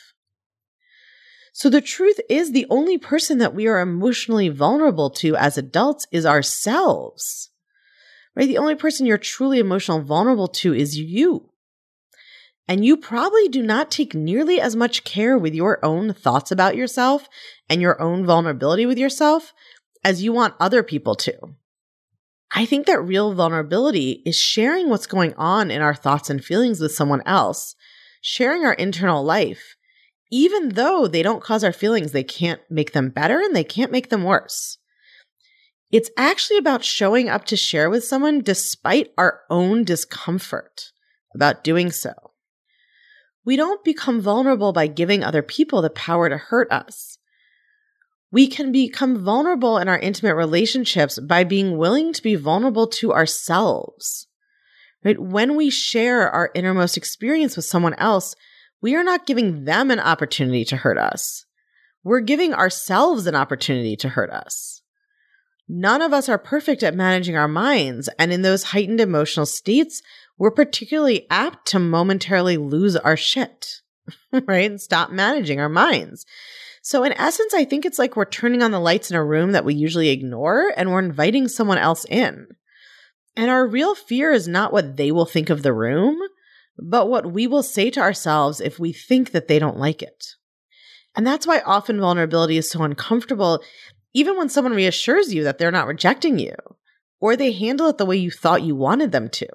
So 1.53 1.69
the 1.69 1.81
truth 1.81 2.19
is 2.29 2.51
the 2.51 2.67
only 2.69 2.97
person 2.97 3.37
that 3.37 3.55
we 3.55 3.67
are 3.67 3.79
emotionally 3.79 4.49
vulnerable 4.49 5.09
to 5.11 5.37
as 5.37 5.57
adults 5.57 6.05
is 6.11 6.25
ourselves. 6.25 7.49
Right? 8.35 8.47
The 8.47 8.57
only 8.57 8.75
person 8.75 9.05
you're 9.05 9.17
truly 9.17 9.59
emotionally 9.59 10.03
vulnerable 10.03 10.49
to 10.49 10.73
is 10.73 10.97
you. 10.97 11.51
And 12.67 12.83
you 12.83 12.97
probably 12.97 13.47
do 13.47 13.61
not 13.61 13.91
take 13.91 14.15
nearly 14.15 14.59
as 14.59 14.75
much 14.75 15.03
care 15.03 15.37
with 15.37 15.53
your 15.53 15.83
own 15.85 16.13
thoughts 16.13 16.51
about 16.51 16.75
yourself 16.75 17.29
and 17.69 17.81
your 17.81 18.01
own 18.01 18.25
vulnerability 18.25 18.85
with 18.85 18.97
yourself 18.97 19.53
as 20.03 20.23
you 20.23 20.33
want 20.33 20.55
other 20.59 20.81
people 20.81 21.15
to. 21.15 21.37
I 22.51 22.65
think 22.65 22.87
that 22.87 23.01
real 23.01 23.33
vulnerability 23.33 24.23
is 24.25 24.39
sharing 24.39 24.89
what's 24.89 25.07
going 25.07 25.33
on 25.35 25.69
in 25.69 25.81
our 25.81 25.93
thoughts 25.93 26.29
and 26.29 26.43
feelings 26.43 26.79
with 26.79 26.95
someone 26.95 27.21
else, 27.25 27.75
sharing 28.21 28.65
our 28.65 28.73
internal 28.73 29.23
life. 29.23 29.75
Even 30.31 30.69
though 30.69 31.07
they 31.07 31.21
don't 31.21 31.43
cause 31.43 31.63
our 31.63 31.73
feelings, 31.73 32.11
they 32.11 32.23
can't 32.23 32.61
make 32.69 32.93
them 32.93 33.09
better 33.09 33.39
and 33.39 33.55
they 33.55 33.63
can't 33.63 33.91
make 33.91 34.09
them 34.09 34.23
worse. 34.23 34.79
It's 35.91 36.09
actually 36.17 36.57
about 36.57 36.83
showing 36.83 37.29
up 37.29 37.45
to 37.45 37.55
share 37.55 37.89
with 37.89 38.03
someone 38.03 38.41
despite 38.41 39.11
our 39.17 39.41
own 39.49 39.83
discomfort 39.83 40.91
about 41.33 41.63
doing 41.63 41.91
so. 41.91 42.13
We 43.45 43.55
don't 43.55 43.83
become 43.83 44.21
vulnerable 44.21 44.73
by 44.73 44.87
giving 44.87 45.23
other 45.23 45.41
people 45.41 45.81
the 45.81 45.89
power 45.89 46.29
to 46.29 46.37
hurt 46.37 46.71
us 46.71 47.15
we 48.35 48.47
can 48.47 48.73
become 48.73 49.23
vulnerable 49.23 49.77
in 49.77 49.87
our 49.87 49.97
intimate 49.97 50.35
relationships 50.35 51.17
by 51.19 51.45
being 51.45 51.77
willing 51.77 52.11
to 52.11 52.21
be 52.21 52.35
vulnerable 52.35 52.85
to 52.85 53.13
ourselves. 53.13 54.27
Right? 55.05 55.17
When 55.17 55.55
we 55.55 55.69
share 55.69 56.29
our 56.29 56.51
innermost 56.53 56.97
experience 56.97 57.55
with 57.55 57.63
someone 57.63 57.93
else, 57.93 58.35
we 58.81 58.93
are 58.93 59.05
not 59.05 59.25
giving 59.25 59.63
them 59.63 59.89
an 59.89 60.01
opportunity 60.01 60.65
to 60.65 60.75
hurt 60.75 60.97
us. 60.97 61.45
We're 62.03 62.19
giving 62.19 62.53
ourselves 62.53 63.25
an 63.25 63.35
opportunity 63.35 63.95
to 63.95 64.09
hurt 64.09 64.31
us. 64.31 64.81
None 65.69 66.01
of 66.01 66.11
us 66.11 66.27
are 66.27 66.37
perfect 66.37 66.83
at 66.83 66.93
managing 66.93 67.37
our 67.37 67.47
minds, 67.47 68.09
and 68.19 68.33
in 68.33 68.41
those 68.41 68.63
heightened 68.63 68.99
emotional 68.99 69.45
states, 69.45 70.01
we're 70.37 70.51
particularly 70.51 71.27
apt 71.29 71.67
to 71.67 71.79
momentarily 71.79 72.57
lose 72.57 72.95
our 72.95 73.17
shit, 73.17 73.81
right? 74.31 74.69
And 74.69 74.81
stop 74.81 75.11
managing 75.11 75.59
our 75.59 75.69
minds. 75.69 76.25
So, 76.81 77.03
in 77.03 77.13
essence, 77.13 77.53
I 77.53 77.65
think 77.65 77.85
it's 77.85 77.97
like 77.97 78.15
we're 78.15 78.25
turning 78.25 78.61
on 78.61 78.71
the 78.71 78.79
lights 78.79 79.09
in 79.09 79.17
a 79.17 79.25
room 79.25 79.53
that 79.53 79.65
we 79.65 79.73
usually 79.73 80.09
ignore 80.09 80.71
and 80.77 80.91
we're 80.91 80.99
inviting 80.99 81.47
someone 81.47 81.79
else 81.79 82.05
in. 82.05 82.47
And 83.35 83.49
our 83.49 83.67
real 83.67 83.95
fear 83.95 84.31
is 84.31 84.47
not 84.47 84.71
what 84.71 84.95
they 84.97 85.11
will 85.11 85.25
think 85.25 85.49
of 85.49 85.63
the 85.63 85.73
room, 85.73 86.19
but 86.77 87.09
what 87.09 87.31
we 87.31 87.47
will 87.47 87.63
say 87.63 87.89
to 87.89 87.99
ourselves 87.99 88.61
if 88.61 88.79
we 88.79 88.93
think 88.93 89.31
that 89.31 89.47
they 89.47 89.57
don't 89.57 89.79
like 89.79 90.01
it. 90.01 90.35
And 91.15 91.25
that's 91.25 91.47
why 91.47 91.61
often 91.65 91.99
vulnerability 91.99 92.57
is 92.57 92.69
so 92.69 92.83
uncomfortable, 92.83 93.63
even 94.13 94.37
when 94.37 94.49
someone 94.49 94.73
reassures 94.73 95.33
you 95.33 95.43
that 95.43 95.57
they're 95.57 95.71
not 95.71 95.87
rejecting 95.87 96.37
you, 96.37 96.53
or 97.19 97.35
they 97.35 97.51
handle 97.51 97.87
it 97.87 97.97
the 97.97 98.05
way 98.05 98.17
you 98.17 98.29
thought 98.29 98.63
you 98.63 98.75
wanted 98.75 99.11
them 99.11 99.29
to. 99.29 99.47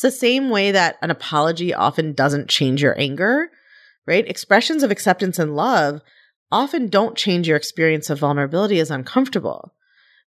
It's 0.00 0.14
the 0.14 0.18
same 0.18 0.48
way 0.48 0.72
that 0.72 0.96
an 1.02 1.10
apology 1.10 1.74
often 1.74 2.14
doesn't 2.14 2.48
change 2.48 2.80
your 2.80 2.98
anger, 2.98 3.50
right? 4.06 4.26
Expressions 4.26 4.82
of 4.82 4.90
acceptance 4.90 5.38
and 5.38 5.54
love 5.54 6.00
often 6.50 6.88
don't 6.88 7.18
change 7.18 7.46
your 7.46 7.58
experience 7.58 8.08
of 8.08 8.20
vulnerability 8.20 8.80
as 8.80 8.90
uncomfortable. 8.90 9.74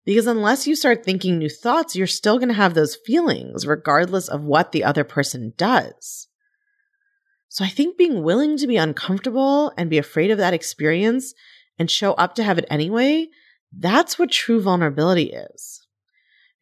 Because 0.05 0.27
unless 0.27 0.67
you 0.67 0.75
start 0.75 1.03
thinking 1.03 1.39
new 1.39 1.49
thoughts, 1.49 1.95
you're 1.95 2.05
still 2.05 2.37
going 2.37 2.49
to 2.49 2.53
have 2.53 2.75
those 2.75 2.99
feelings, 3.03 3.65
regardless 3.65 4.27
of 4.27 4.43
what 4.43 4.73
the 4.73 4.83
other 4.83 5.03
person 5.03 5.53
does. 5.57 6.27
So 7.49 7.65
I 7.65 7.69
think 7.69 7.97
being 7.97 8.21
willing 8.21 8.57
to 8.57 8.67
be 8.67 8.77
uncomfortable 8.77 9.73
and 9.75 9.89
be 9.89 9.97
afraid 9.97 10.29
of 10.29 10.37
that 10.37 10.53
experience 10.53 11.33
and 11.79 11.89
show 11.89 12.13
up 12.13 12.35
to 12.35 12.43
have 12.43 12.59
it 12.59 12.67
anyway, 12.69 13.27
that's 13.75 14.19
what 14.19 14.29
true 14.29 14.61
vulnerability 14.61 15.33
is. 15.33 15.82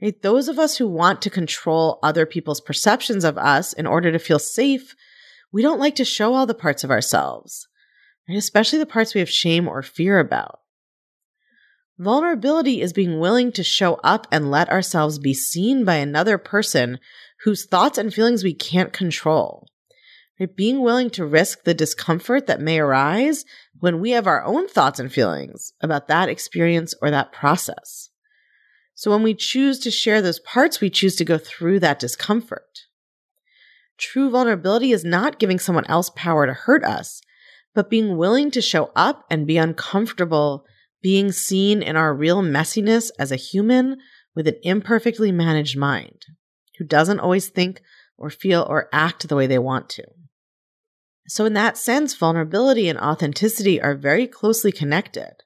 Right? 0.01 0.19
Those 0.21 0.47
of 0.47 0.57
us 0.57 0.77
who 0.77 0.87
want 0.87 1.21
to 1.21 1.29
control 1.29 1.99
other 2.01 2.25
people's 2.25 2.61
perceptions 2.61 3.23
of 3.23 3.37
us 3.37 3.73
in 3.73 3.85
order 3.85 4.11
to 4.11 4.19
feel 4.19 4.39
safe, 4.39 4.95
we 5.51 5.61
don't 5.61 5.79
like 5.79 5.95
to 5.95 6.05
show 6.05 6.33
all 6.33 6.45
the 6.45 6.53
parts 6.53 6.83
of 6.83 6.91
ourselves, 6.91 7.67
right? 8.27 8.37
especially 8.37 8.79
the 8.79 8.85
parts 8.85 9.13
we 9.13 9.19
have 9.19 9.29
shame 9.29 9.67
or 9.67 9.83
fear 9.83 10.19
about. 10.19 10.59
Vulnerability 11.99 12.81
is 12.81 12.93
being 12.93 13.19
willing 13.19 13.51
to 13.51 13.63
show 13.63 13.95
up 14.03 14.25
and 14.31 14.49
let 14.49 14.69
ourselves 14.69 15.19
be 15.19 15.35
seen 15.35 15.85
by 15.85 15.95
another 15.95 16.39
person 16.39 16.97
whose 17.43 17.65
thoughts 17.65 17.97
and 17.97 18.11
feelings 18.11 18.43
we 18.43 18.55
can't 18.55 18.91
control. 18.91 19.67
Right? 20.39 20.55
Being 20.55 20.81
willing 20.81 21.11
to 21.11 21.25
risk 21.25 21.63
the 21.63 21.75
discomfort 21.75 22.47
that 22.47 22.59
may 22.59 22.79
arise 22.79 23.45
when 23.79 23.99
we 23.99 24.11
have 24.11 24.25
our 24.25 24.43
own 24.43 24.67
thoughts 24.67 24.99
and 24.99 25.13
feelings 25.13 25.73
about 25.79 26.07
that 26.07 26.27
experience 26.27 26.95
or 27.03 27.11
that 27.11 27.31
process. 27.31 28.10
So 29.01 29.09
when 29.09 29.23
we 29.23 29.33
choose 29.33 29.79
to 29.79 29.89
share 29.89 30.21
those 30.21 30.39
parts, 30.39 30.79
we 30.79 30.91
choose 30.91 31.15
to 31.15 31.25
go 31.25 31.39
through 31.39 31.79
that 31.79 31.97
discomfort. 31.97 32.81
True 33.97 34.29
vulnerability 34.29 34.91
is 34.91 35.03
not 35.03 35.39
giving 35.39 35.57
someone 35.57 35.87
else 35.87 36.11
power 36.15 36.45
to 36.45 36.53
hurt 36.53 36.83
us, 36.83 37.19
but 37.73 37.89
being 37.89 38.15
willing 38.15 38.51
to 38.51 38.61
show 38.61 38.91
up 38.95 39.25
and 39.31 39.47
be 39.47 39.57
uncomfortable 39.57 40.65
being 41.01 41.31
seen 41.31 41.81
in 41.81 41.95
our 41.95 42.13
real 42.13 42.43
messiness 42.43 43.09
as 43.17 43.31
a 43.31 43.37
human 43.37 43.97
with 44.35 44.47
an 44.47 44.57
imperfectly 44.61 45.31
managed 45.31 45.75
mind 45.75 46.23
who 46.77 46.85
doesn't 46.85 47.19
always 47.19 47.49
think 47.49 47.81
or 48.19 48.29
feel 48.29 48.67
or 48.69 48.87
act 48.93 49.27
the 49.27 49.35
way 49.35 49.47
they 49.47 49.57
want 49.57 49.89
to. 49.89 50.03
So, 51.27 51.45
in 51.45 51.53
that 51.53 51.75
sense, 51.75 52.13
vulnerability 52.13 52.87
and 52.87 52.99
authenticity 52.99 53.81
are 53.81 53.95
very 53.95 54.27
closely 54.27 54.71
connected. 54.71 55.41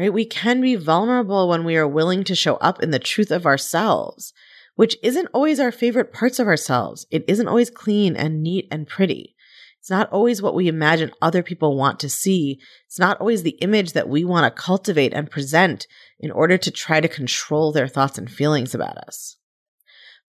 Right? 0.00 0.14
We 0.14 0.24
can 0.24 0.62
be 0.62 0.76
vulnerable 0.76 1.46
when 1.46 1.62
we 1.62 1.76
are 1.76 1.86
willing 1.86 2.24
to 2.24 2.34
show 2.34 2.54
up 2.56 2.82
in 2.82 2.90
the 2.90 2.98
truth 2.98 3.30
of 3.30 3.44
ourselves, 3.44 4.32
which 4.74 4.96
isn't 5.02 5.28
always 5.34 5.60
our 5.60 5.70
favorite 5.70 6.10
parts 6.10 6.38
of 6.38 6.46
ourselves. 6.46 7.06
It 7.10 7.22
isn't 7.28 7.48
always 7.48 7.68
clean 7.68 8.16
and 8.16 8.42
neat 8.42 8.66
and 8.70 8.88
pretty. 8.88 9.36
It's 9.78 9.90
not 9.90 10.10
always 10.10 10.40
what 10.40 10.54
we 10.54 10.68
imagine 10.68 11.12
other 11.20 11.42
people 11.42 11.76
want 11.76 12.00
to 12.00 12.08
see. 12.08 12.60
It's 12.86 12.98
not 12.98 13.20
always 13.20 13.42
the 13.42 13.58
image 13.60 13.92
that 13.92 14.08
we 14.08 14.24
want 14.24 14.44
to 14.44 14.62
cultivate 14.62 15.12
and 15.12 15.30
present 15.30 15.86
in 16.18 16.30
order 16.30 16.56
to 16.56 16.70
try 16.70 17.02
to 17.02 17.06
control 17.06 17.70
their 17.70 17.86
thoughts 17.86 18.16
and 18.16 18.30
feelings 18.30 18.74
about 18.74 18.96
us. 18.96 19.36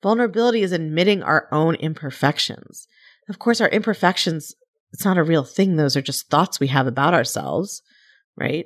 Vulnerability 0.03 0.63
is 0.63 0.73
admitting 0.73 1.23
our 1.23 1.47
own 1.49 1.75
imperfections. 1.75 2.89
Of 3.29 3.39
course, 3.39 3.61
our 3.61 3.69
imperfections, 3.69 4.53
it's 4.91 5.05
not 5.05 5.17
a 5.17 5.23
real 5.23 5.45
thing. 5.45 5.77
Those 5.77 5.95
are 5.95 6.01
just 6.01 6.29
thoughts 6.29 6.59
we 6.59 6.67
have 6.67 6.87
about 6.87 7.13
ourselves, 7.13 7.81
right? 8.35 8.65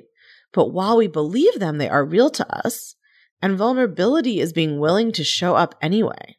But 0.56 0.72
while 0.72 0.96
we 0.96 1.06
believe 1.06 1.58
them, 1.60 1.76
they 1.76 1.88
are 1.88 2.02
real 2.02 2.30
to 2.30 2.66
us. 2.66 2.96
And 3.42 3.58
vulnerability 3.58 4.40
is 4.40 4.54
being 4.54 4.80
willing 4.80 5.12
to 5.12 5.22
show 5.22 5.54
up 5.54 5.74
anyway. 5.82 6.38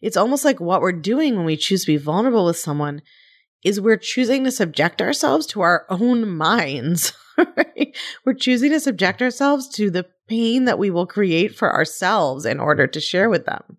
It's 0.00 0.16
almost 0.16 0.42
like 0.42 0.58
what 0.58 0.80
we're 0.80 0.92
doing 0.92 1.36
when 1.36 1.44
we 1.44 1.58
choose 1.58 1.82
to 1.82 1.92
be 1.92 1.98
vulnerable 1.98 2.46
with 2.46 2.56
someone 2.56 3.02
is 3.62 3.78
we're 3.78 3.98
choosing 3.98 4.44
to 4.44 4.50
subject 4.50 5.02
ourselves 5.02 5.46
to 5.48 5.60
our 5.60 5.86
own 5.88 6.28
minds. 6.28 7.12
Right? 7.56 7.96
We're 8.24 8.34
choosing 8.34 8.72
to 8.72 8.80
subject 8.80 9.22
ourselves 9.22 9.68
to 9.76 9.92
the 9.92 10.06
pain 10.26 10.64
that 10.64 10.76
we 10.76 10.90
will 10.90 11.06
create 11.06 11.54
for 11.54 11.72
ourselves 11.72 12.44
in 12.44 12.58
order 12.58 12.88
to 12.88 13.00
share 13.00 13.30
with 13.30 13.46
them. 13.46 13.76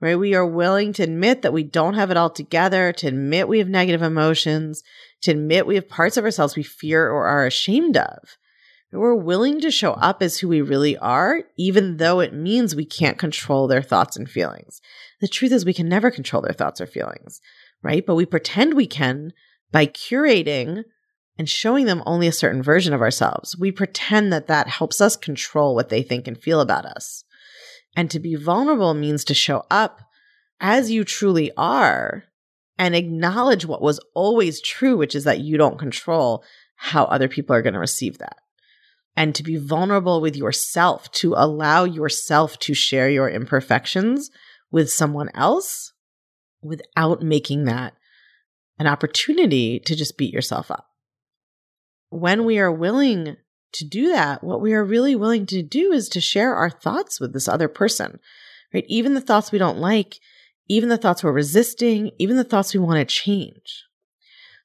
Right? 0.00 0.18
We 0.18 0.34
are 0.34 0.46
willing 0.46 0.94
to 0.94 1.02
admit 1.02 1.42
that 1.42 1.52
we 1.52 1.62
don't 1.62 1.92
have 1.92 2.10
it 2.10 2.16
all 2.16 2.30
together, 2.30 2.90
to 2.94 3.08
admit 3.08 3.48
we 3.48 3.58
have 3.58 3.68
negative 3.68 4.00
emotions, 4.00 4.82
to 5.24 5.32
admit 5.32 5.66
we 5.66 5.74
have 5.74 5.88
parts 5.88 6.16
of 6.16 6.24
ourselves 6.24 6.54
we 6.54 6.62
fear 6.62 7.10
or 7.10 7.26
are 7.26 7.46
ashamed 7.46 7.96
of. 7.96 8.36
We're 8.92 9.14
willing 9.14 9.60
to 9.62 9.72
show 9.72 9.92
up 9.94 10.22
as 10.22 10.38
who 10.38 10.48
we 10.48 10.60
really 10.60 10.96
are, 10.98 11.42
even 11.58 11.96
though 11.96 12.20
it 12.20 12.32
means 12.32 12.76
we 12.76 12.84
can't 12.84 13.18
control 13.18 13.66
their 13.66 13.82
thoughts 13.82 14.16
and 14.16 14.30
feelings. 14.30 14.80
The 15.20 15.26
truth 15.26 15.50
is, 15.50 15.64
we 15.64 15.74
can 15.74 15.88
never 15.88 16.12
control 16.12 16.42
their 16.42 16.52
thoughts 16.52 16.80
or 16.80 16.86
feelings, 16.86 17.40
right? 17.82 18.06
But 18.06 18.14
we 18.14 18.24
pretend 18.24 18.74
we 18.74 18.86
can 18.86 19.32
by 19.72 19.86
curating 19.86 20.84
and 21.36 21.48
showing 21.48 21.86
them 21.86 22.04
only 22.06 22.28
a 22.28 22.32
certain 22.32 22.62
version 22.62 22.94
of 22.94 23.00
ourselves. 23.00 23.58
We 23.58 23.72
pretend 23.72 24.32
that 24.32 24.46
that 24.46 24.68
helps 24.68 25.00
us 25.00 25.16
control 25.16 25.74
what 25.74 25.88
they 25.88 26.02
think 26.02 26.28
and 26.28 26.40
feel 26.40 26.60
about 26.60 26.84
us. 26.84 27.24
And 27.96 28.10
to 28.10 28.20
be 28.20 28.36
vulnerable 28.36 28.94
means 28.94 29.24
to 29.24 29.34
show 29.34 29.64
up 29.70 30.02
as 30.60 30.92
you 30.92 31.02
truly 31.02 31.50
are 31.56 32.24
and 32.78 32.94
acknowledge 32.94 33.66
what 33.66 33.82
was 33.82 34.00
always 34.14 34.60
true, 34.60 34.96
which 34.96 35.14
is 35.14 35.24
that 35.24 35.40
you 35.40 35.56
don't 35.56 35.78
control 35.78 36.44
how 36.76 37.04
other 37.04 37.28
people 37.28 37.54
are 37.54 37.62
going 37.62 37.74
to 37.74 37.80
receive 37.80 38.18
that 38.18 38.38
and 39.16 39.34
to 39.34 39.42
be 39.42 39.56
vulnerable 39.56 40.20
with 40.20 40.36
yourself, 40.36 41.10
to 41.12 41.34
allow 41.36 41.84
yourself 41.84 42.58
to 42.58 42.74
share 42.74 43.08
your 43.08 43.28
imperfections 43.28 44.30
with 44.70 44.90
someone 44.90 45.30
else 45.34 45.92
without 46.62 47.22
making 47.22 47.64
that 47.64 47.94
an 48.78 48.86
opportunity 48.86 49.78
to 49.78 49.94
just 49.94 50.18
beat 50.18 50.32
yourself 50.32 50.70
up. 50.70 50.88
When 52.08 52.44
we 52.44 52.58
are 52.58 52.72
willing 52.72 53.36
to 53.72 53.84
do 53.84 54.08
that, 54.08 54.42
what 54.42 54.60
we 54.60 54.72
are 54.72 54.84
really 54.84 55.14
willing 55.14 55.46
to 55.46 55.62
do 55.62 55.92
is 55.92 56.08
to 56.08 56.20
share 56.20 56.54
our 56.54 56.70
thoughts 56.70 57.20
with 57.20 57.32
this 57.32 57.48
other 57.48 57.68
person, 57.68 58.18
right? 58.72 58.84
Even 58.88 59.14
the 59.14 59.20
thoughts 59.20 59.52
we 59.52 59.58
don't 59.58 59.78
like, 59.78 60.18
even 60.68 60.88
the 60.88 60.96
thoughts 60.96 61.22
we're 61.22 61.32
resisting, 61.32 62.10
even 62.18 62.36
the 62.36 62.44
thoughts 62.44 62.74
we 62.74 62.80
want 62.80 62.98
to 62.98 63.04
change. 63.04 63.84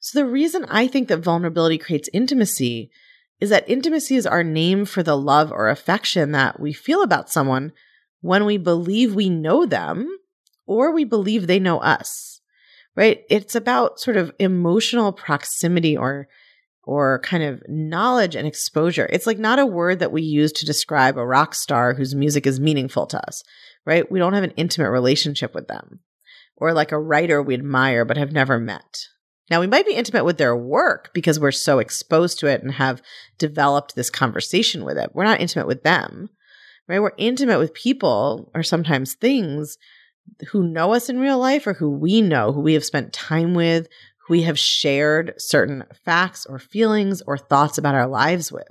So 0.00 0.18
the 0.18 0.26
reason 0.26 0.64
I 0.68 0.86
think 0.86 1.08
that 1.08 1.18
vulnerability 1.18 1.78
creates 1.78 2.08
intimacy 2.12 2.90
is 3.40 3.50
that 3.50 3.68
intimacy 3.68 4.16
is 4.16 4.26
our 4.26 4.42
name 4.44 4.84
for 4.84 5.02
the 5.02 5.16
love 5.16 5.52
or 5.52 5.68
affection 5.68 6.32
that 6.32 6.60
we 6.60 6.72
feel 6.72 7.02
about 7.02 7.30
someone 7.30 7.72
when 8.20 8.44
we 8.44 8.56
believe 8.56 9.14
we 9.14 9.28
know 9.28 9.66
them 9.66 10.18
or 10.66 10.92
we 10.92 11.04
believe 11.04 11.46
they 11.46 11.58
know 11.58 11.78
us, 11.78 12.40
right? 12.94 13.22
It's 13.28 13.54
about 13.54 14.00
sort 14.00 14.16
of 14.16 14.32
emotional 14.38 15.12
proximity 15.12 15.96
or 15.96 16.28
or 16.84 17.20
kind 17.20 17.42
of 17.42 17.62
knowledge 17.68 18.34
and 18.34 18.46
exposure. 18.46 19.08
It's 19.12 19.26
like 19.26 19.38
not 19.38 19.58
a 19.58 19.66
word 19.66 19.98
that 19.98 20.12
we 20.12 20.22
use 20.22 20.52
to 20.52 20.66
describe 20.66 21.16
a 21.16 21.26
rock 21.26 21.54
star 21.54 21.94
whose 21.94 22.14
music 22.14 22.46
is 22.46 22.58
meaningful 22.58 23.06
to 23.06 23.28
us, 23.28 23.42
right? 23.84 24.10
We 24.10 24.18
don't 24.18 24.32
have 24.32 24.44
an 24.44 24.54
intimate 24.56 24.90
relationship 24.90 25.54
with 25.54 25.68
them. 25.68 26.00
Or 26.56 26.72
like 26.72 26.92
a 26.92 26.98
writer 26.98 27.42
we 27.42 27.54
admire 27.54 28.04
but 28.04 28.16
have 28.16 28.32
never 28.32 28.58
met. 28.58 29.06
Now, 29.50 29.60
we 29.60 29.66
might 29.66 29.86
be 29.86 29.94
intimate 29.94 30.24
with 30.24 30.38
their 30.38 30.56
work 30.56 31.10
because 31.12 31.40
we're 31.40 31.50
so 31.50 31.80
exposed 31.80 32.38
to 32.38 32.46
it 32.46 32.62
and 32.62 32.72
have 32.72 33.02
developed 33.36 33.96
this 33.96 34.08
conversation 34.08 34.84
with 34.84 34.96
it. 34.96 35.10
We're 35.12 35.24
not 35.24 35.40
intimate 35.40 35.66
with 35.66 35.82
them, 35.82 36.30
right? 36.88 37.00
We're 37.00 37.12
intimate 37.18 37.58
with 37.58 37.74
people 37.74 38.52
or 38.54 38.62
sometimes 38.62 39.14
things 39.14 39.76
who 40.50 40.62
know 40.62 40.94
us 40.94 41.08
in 41.08 41.18
real 41.18 41.38
life 41.38 41.66
or 41.66 41.72
who 41.74 41.90
we 41.90 42.20
know, 42.20 42.52
who 42.52 42.60
we 42.60 42.74
have 42.74 42.84
spent 42.84 43.12
time 43.12 43.54
with, 43.54 43.88
we 44.30 44.42
have 44.42 44.58
shared 44.58 45.34
certain 45.36 45.84
facts 46.04 46.46
or 46.46 46.58
feelings 46.58 47.20
or 47.26 47.36
thoughts 47.36 47.76
about 47.76 47.94
our 47.94 48.06
lives 48.06 48.50
with. 48.50 48.68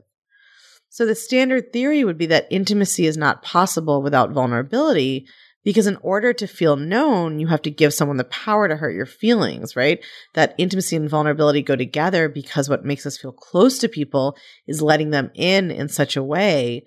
So 0.90 1.06
the 1.06 1.14
standard 1.14 1.72
theory 1.72 2.04
would 2.04 2.18
be 2.18 2.26
that 2.28 2.48
intimacy 2.50 3.06
is 3.06 3.18
not 3.18 3.44
possible 3.44 4.02
without 4.02 4.32
vulnerability 4.32 5.28
Because 5.64 5.88
in 5.88 5.98
order 5.98 6.32
to 6.34 6.48
feel 6.48 6.78
known, 6.78 7.40
you 7.40 7.48
have 7.48 7.62
to 7.64 7.70
give 7.70 7.94
someone 7.94 8.18
the 8.18 8.24
power 8.24 8.68
to 8.68 8.78
hurt 8.78 8.96
your 8.96 9.06
feelings, 9.06 9.76
right? 9.76 10.00
That 10.34 10.56
intimacy 10.58 10.96
and 10.96 11.10
vulnerability 11.10 11.62
go 11.62 11.76
together 11.76 12.30
because 12.30 12.70
what 12.70 12.86
makes 12.86 13.06
us 13.06 13.18
feel 13.18 13.34
close 13.34 13.78
to 13.80 13.90
people 13.90 14.38
is 14.68 14.82
letting 14.82 15.10
them 15.10 15.32
in 15.36 15.70
in 15.70 15.90
such 15.90 16.16
a 16.16 16.24
way 16.24 16.86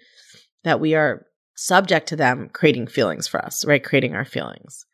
that 0.64 0.80
we 0.80 0.94
are 0.94 1.26
subject 1.54 2.08
to 2.08 2.16
them 2.16 2.48
creating 2.52 2.86
feelings 2.86 3.28
for 3.28 3.44
us, 3.44 3.64
right? 3.66 3.84
Creating 3.84 4.14
our 4.14 4.24
feelings. 4.24 4.86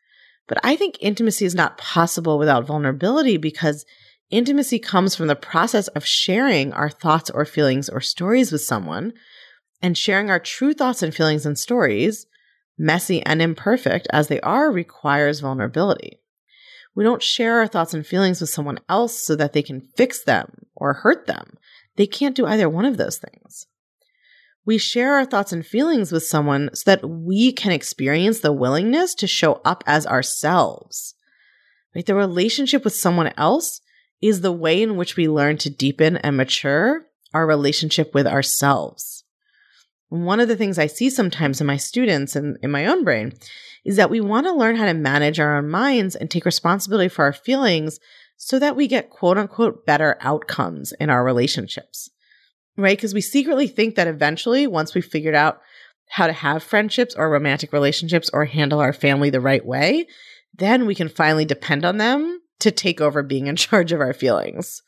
But 0.49 0.57
I 0.63 0.75
think 0.75 0.97
intimacy 0.99 1.45
is 1.45 1.55
not 1.55 1.77
possible 1.77 2.37
without 2.37 2.65
vulnerability 2.65 3.37
because 3.37 3.85
intimacy 4.29 4.79
comes 4.79 5.15
from 5.15 5.27
the 5.27 5.35
process 5.35 5.87
of 5.89 6.05
sharing 6.05 6.73
our 6.73 6.89
thoughts 6.89 7.29
or 7.29 7.45
feelings 7.45 7.87
or 7.87 8.01
stories 8.01 8.51
with 8.51 8.61
someone 8.61 9.13
and 9.81 9.97
sharing 9.97 10.29
our 10.29 10.39
true 10.39 10.73
thoughts 10.73 11.01
and 11.01 11.15
feelings 11.15 11.45
and 11.45 11.57
stories 11.57 12.25
messy 12.79 13.21
and 13.25 13.41
imperfect 13.41 14.07
as 14.11 14.29
they 14.29 14.39
are, 14.39 14.71
requires 14.71 15.41
vulnerability. 15.41 16.19
We 16.95 17.03
don't 17.03 17.21
share 17.21 17.59
our 17.59 17.67
thoughts 17.67 17.93
and 17.93 18.07
feelings 18.07 18.41
with 18.41 18.49
someone 18.49 18.79
else 18.87 19.21
so 19.21 19.35
that 19.35 19.53
they 19.53 19.61
can 19.61 19.81
fix 19.95 20.23
them 20.23 20.65
or 20.75 20.93
hurt 20.93 21.27
them. 21.27 21.57
They 21.97 22.07
can't 22.07 22.35
do 22.35 22.45
either 22.45 22.69
one 22.69 22.85
of 22.85 22.97
those 22.97 23.17
things. 23.17 23.67
We 24.65 24.77
share 24.77 25.15
our 25.15 25.25
thoughts 25.25 25.51
and 25.51 25.65
feelings 25.65 26.11
with 26.11 26.23
someone 26.23 26.69
so 26.73 26.91
that 26.91 27.09
we 27.09 27.51
can 27.51 27.71
experience 27.71 28.39
the 28.39 28.53
willingness 28.53 29.15
to 29.15 29.27
show 29.27 29.61
up 29.65 29.83
as 29.87 30.05
ourselves. 30.05 31.15
Right? 31.95 32.05
The 32.05 32.15
relationship 32.15 32.83
with 32.83 32.93
someone 32.93 33.33
else 33.37 33.81
is 34.21 34.41
the 34.41 34.51
way 34.51 34.81
in 34.81 34.95
which 34.95 35.15
we 35.15 35.27
learn 35.27 35.57
to 35.57 35.69
deepen 35.69 36.17
and 36.17 36.37
mature 36.37 37.05
our 37.33 37.47
relationship 37.47 38.13
with 38.13 38.27
ourselves. 38.27 39.23
One 40.09 40.39
of 40.39 40.47
the 40.47 40.55
things 40.55 40.79
I 40.79 40.87
see 40.87 41.09
sometimes 41.09 41.61
in 41.61 41.67
my 41.67 41.77
students 41.77 42.35
and 42.35 42.57
in 42.61 42.71
my 42.71 42.87
own 42.87 43.03
brain 43.03 43.33
is 43.85 43.95
that 43.95 44.09
we 44.09 44.19
want 44.19 44.47
to 44.47 44.53
learn 44.53 44.75
how 44.75 44.85
to 44.85 44.93
manage 44.93 45.39
our 45.39 45.57
own 45.57 45.69
minds 45.69 46.15
and 46.15 46.29
take 46.29 46.45
responsibility 46.45 47.07
for 47.07 47.23
our 47.23 47.33
feelings 47.33 47.99
so 48.35 48.57
that 48.59 48.75
we 48.75 48.87
get 48.87 49.09
quote 49.09 49.37
unquote 49.37 49.85
better 49.85 50.17
outcomes 50.21 50.91
in 50.93 51.09
our 51.09 51.23
relationships. 51.23 52.09
Right? 52.77 52.97
Because 52.97 53.13
we 53.13 53.21
secretly 53.21 53.67
think 53.67 53.95
that 53.95 54.07
eventually, 54.07 54.67
once 54.67 54.93
we've 54.93 55.05
figured 55.05 55.35
out 55.35 55.59
how 56.09 56.27
to 56.27 56.33
have 56.33 56.63
friendships 56.63 57.13
or 57.15 57.29
romantic 57.29 57.73
relationships 57.73 58.29
or 58.33 58.45
handle 58.45 58.79
our 58.79 58.93
family 58.93 59.29
the 59.29 59.41
right 59.41 59.65
way, 59.65 60.07
then 60.53 60.85
we 60.85 60.95
can 60.95 61.09
finally 61.09 61.45
depend 61.45 61.85
on 61.85 61.97
them 61.97 62.41
to 62.59 62.71
take 62.71 63.01
over 63.01 63.21
being 63.21 63.47
in 63.47 63.55
charge 63.57 63.91
of 63.91 64.01
our 64.01 64.13
feelings 64.13 64.81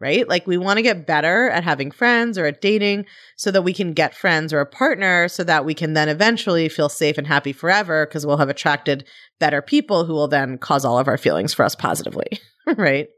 right? 0.00 0.28
Like 0.28 0.46
we 0.46 0.56
want 0.56 0.76
to 0.76 0.82
get 0.82 1.06
better 1.06 1.48
at 1.50 1.64
having 1.64 1.90
friends 1.90 2.38
or 2.38 2.46
at 2.46 2.60
dating 2.60 3.06
so 3.36 3.50
that 3.50 3.62
we 3.62 3.72
can 3.72 3.92
get 3.92 4.14
friends 4.14 4.52
or 4.52 4.60
a 4.60 4.66
partner 4.66 5.28
so 5.28 5.44
that 5.44 5.64
we 5.64 5.74
can 5.74 5.94
then 5.94 6.08
eventually 6.08 6.68
feel 6.68 6.88
safe 6.88 7.18
and 7.18 7.26
happy 7.26 7.52
forever 7.52 8.06
because 8.06 8.24
we'll 8.24 8.36
have 8.36 8.48
attracted 8.48 9.06
better 9.38 9.60
people 9.60 10.04
who 10.04 10.12
will 10.12 10.28
then 10.28 10.58
cause 10.58 10.84
all 10.84 10.98
of 10.98 11.08
our 11.08 11.18
feelings 11.18 11.52
for 11.52 11.64
us 11.64 11.74
positively, 11.74 12.40
right? 12.76 13.08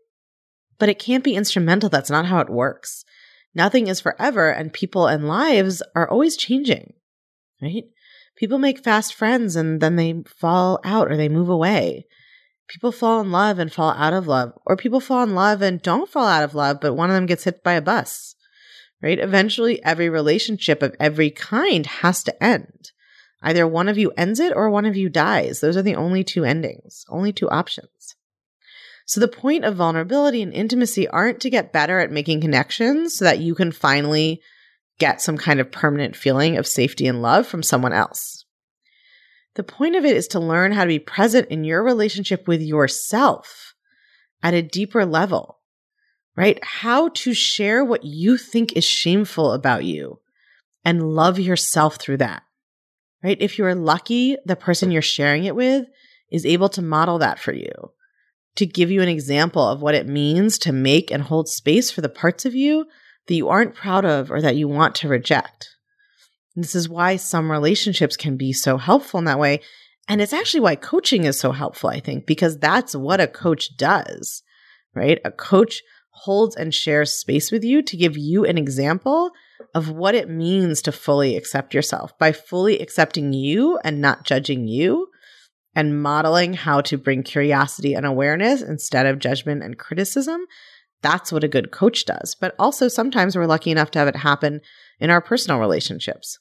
But 0.79 0.89
it 0.89 0.99
can't 0.99 1.25
be 1.25 1.35
instrumental. 1.35 1.91
That's 1.91 2.11
not 2.11 2.27
how 2.27 2.41
it 2.41 2.49
works. 2.49 3.05
Nothing 3.54 3.88
is 3.88 4.00
forever 4.00 4.50
and 4.50 4.73
people 4.73 5.07
and 5.07 5.26
lives 5.26 5.83
are 5.95 6.09
always 6.09 6.37
changing, 6.37 6.95
right? 7.61 7.85
People 8.37 8.59
make 8.59 8.85
fast 8.85 9.14
friends 9.14 9.57
and 9.57 9.80
then 9.80 9.97
they 9.97 10.23
fall 10.26 10.80
out 10.85 11.11
or 11.11 11.16
they 11.16 11.28
move 11.28 11.49
away 11.49 12.07
people 12.71 12.92
fall 12.92 13.21
in 13.21 13.33
love 13.33 13.59
and 13.59 13.73
fall 13.73 13.90
out 13.90 14.12
of 14.12 14.28
love, 14.28 14.52
or 14.64 14.76
people 14.76 15.00
fall 15.00 15.25
in 15.25 15.35
love 15.35 15.61
and 15.61 15.83
don't 15.83 16.09
fall 16.09 16.26
out 16.26 16.45
of 16.45 16.54
love, 16.54 16.78
but 16.80 16.95
one 16.95 17.11
of 17.11 17.14
them 17.14 17.26
gets 17.26 17.45
hit 17.45 17.62
by 17.64 17.73
a 17.73 17.83
bus, 17.83 18.37
right? 19.02 19.19
Eventually, 19.19 19.83
every 19.83 20.09
relationship 20.09 20.83
of 20.83 20.95
every 21.00 21.30
kind 21.30 21.85
has 21.87 22.23
to 22.25 22.42
end. 22.42 22.92
Either 23.42 23.66
one 23.66 23.88
of 23.88 23.99
you 23.99 24.12
ends 24.16 24.38
it 24.38 24.52
or 24.54 24.71
one 24.71 24.87
of 24.87 24.97
you 24.97 25.09
dies. 25.09 25.61
Those 25.61 25.76
are 25.76 25.83
the 25.83 25.97
only 25.97 26.23
two 26.23 26.45
endings, 26.45 27.04
only 27.09 27.33
two 27.33 27.50
options. 27.50 28.14
So 29.11 29.19
the 29.19 29.26
point 29.26 29.64
of 29.64 29.75
vulnerability 29.75 30.40
and 30.40 30.55
intimacy 30.55 31.09
aren't 31.09 31.40
to 31.40 31.50
get 31.50 31.73
better 31.73 31.99
at 31.99 32.12
making 32.12 32.43
connections 32.43 33.17
so 33.17 33.25
that 33.25 33.40
you 33.40 33.57
can 33.57 33.73
finally 33.73 34.40
get 35.00 35.21
some 35.21 35.37
kind 35.37 35.59
of 35.59 35.73
permanent 35.73 36.14
feeling 36.14 36.57
of 36.57 36.64
safety 36.64 37.09
and 37.09 37.21
love 37.21 37.49
from 37.49 37.64
someone 37.64 37.93
else. 37.93 38.45
The 39.57 39.64
point 39.64 39.97
of 39.97 40.05
it 40.05 40.17
is 40.17 40.29
to 40.29 40.38
learn 40.38 40.71
how 40.71 40.85
to 40.85 40.88
be 40.88 41.00
present 41.00 41.49
in 41.49 41.64
your 41.64 41.83
relationship 41.83 42.47
with 42.47 42.63
yourself 42.63 43.75
at 44.45 44.54
a 44.54 44.63
deeper 44.63 45.04
level, 45.04 45.58
right? 46.37 46.61
How 46.63 47.08
to 47.08 47.35
share 47.35 47.85
what 47.85 48.04
you 48.04 48.37
think 48.37 48.76
is 48.76 48.85
shameful 48.85 49.54
about 49.54 49.85
you 49.85 50.21
and 50.85 51.17
love 51.17 51.41
yourself 51.41 51.97
through 51.97 52.19
that, 52.19 52.45
right? 53.25 53.39
If 53.41 53.58
you're 53.58 53.75
lucky, 53.75 54.37
the 54.47 54.54
person 54.54 54.93
you're 54.93 55.02
sharing 55.02 55.47
it 55.47 55.56
with 55.56 55.87
is 56.30 56.47
able 56.47 56.69
to 56.69 56.80
model 56.80 57.19
that 57.19 57.41
for 57.41 57.52
you, 57.52 57.91
to 58.61 58.67
give 58.67 58.91
you 58.91 59.01
an 59.01 59.09
example 59.09 59.67
of 59.67 59.81
what 59.81 59.95
it 59.95 60.07
means 60.07 60.59
to 60.59 60.71
make 60.71 61.11
and 61.11 61.23
hold 61.23 61.49
space 61.49 61.91
for 61.91 62.03
the 62.03 62.11
parts 62.11 62.45
of 62.45 62.55
you 62.55 62.85
that 63.27 63.35
you 63.35 63.49
aren't 63.49 63.75
proud 63.75 64.05
of 64.05 64.31
or 64.31 64.43
that 64.43 64.55
you 64.55 64.69
want 64.69 64.95
to 64.97 65.09
reject. 65.09 65.71
This 66.55 66.75
is 66.75 66.87
why 66.87 67.17
some 67.17 67.51
relationships 67.51 68.19
can 68.19 68.37
be 68.37 68.53
so 68.53 68.77
helpful 68.77 69.17
in 69.17 69.25
that 69.25 69.39
way. 69.39 69.63
And 70.09 70.21
it's 70.21 70.35
actually 70.35 70.61
why 70.61 70.77
coaching 70.77 71.25
is 71.25 71.41
so 71.41 71.53
helpful, 71.53 71.89
I 71.89 72.01
think, 72.01 72.27
because 72.27 72.59
that's 72.59 72.95
what 72.95 73.19
a 73.19 73.27
coach 73.27 73.79
does, 73.79 74.43
right? 74.95 75.19
A 75.25 75.31
coach 75.31 75.81
holds 76.11 76.55
and 76.55 76.75
shares 76.75 77.15
space 77.15 77.51
with 77.51 77.65
you 77.65 77.81
to 77.81 77.97
give 77.97 78.19
you 78.19 78.45
an 78.45 78.59
example 78.59 79.31
of 79.75 79.89
what 79.89 80.15
it 80.15 80.29
means 80.29 80.83
to 80.83 80.93
fully 80.93 81.35
accept 81.35 81.73
yourself 81.73 82.19
by 82.19 82.33
fully 82.33 82.79
accepting 82.81 83.33
you 83.33 83.79
and 83.85 84.03
not 84.03 84.25
judging 84.25 84.69
you 84.69 85.09
and 85.75 86.02
modeling 86.02 86.54
how 86.54 86.80
to 86.83 86.99
bring 86.99 87.23
curiosity 87.23 87.95
and 87.95 88.04
awareness 88.04 88.63
instead 88.63 89.06
of 89.06 89.19
judgment 89.19 89.63
and 89.63 89.78
criticism. 89.78 90.47
That's 91.02 91.33
what 91.33 91.45
a 91.45 91.49
good 91.49 91.71
coach 91.71 92.04
does. 92.04 92.35
But 92.39 92.54
also, 92.59 92.89
sometimes 92.89 93.37
we're 93.37 93.47
lucky 93.47 93.71
enough 93.71 93.91
to 93.93 93.99
have 93.99 94.09
it 94.09 94.17
happen 94.17 94.61
in 94.99 95.11
our 95.11 95.21
personal 95.21 95.61
relationships. 95.61 96.39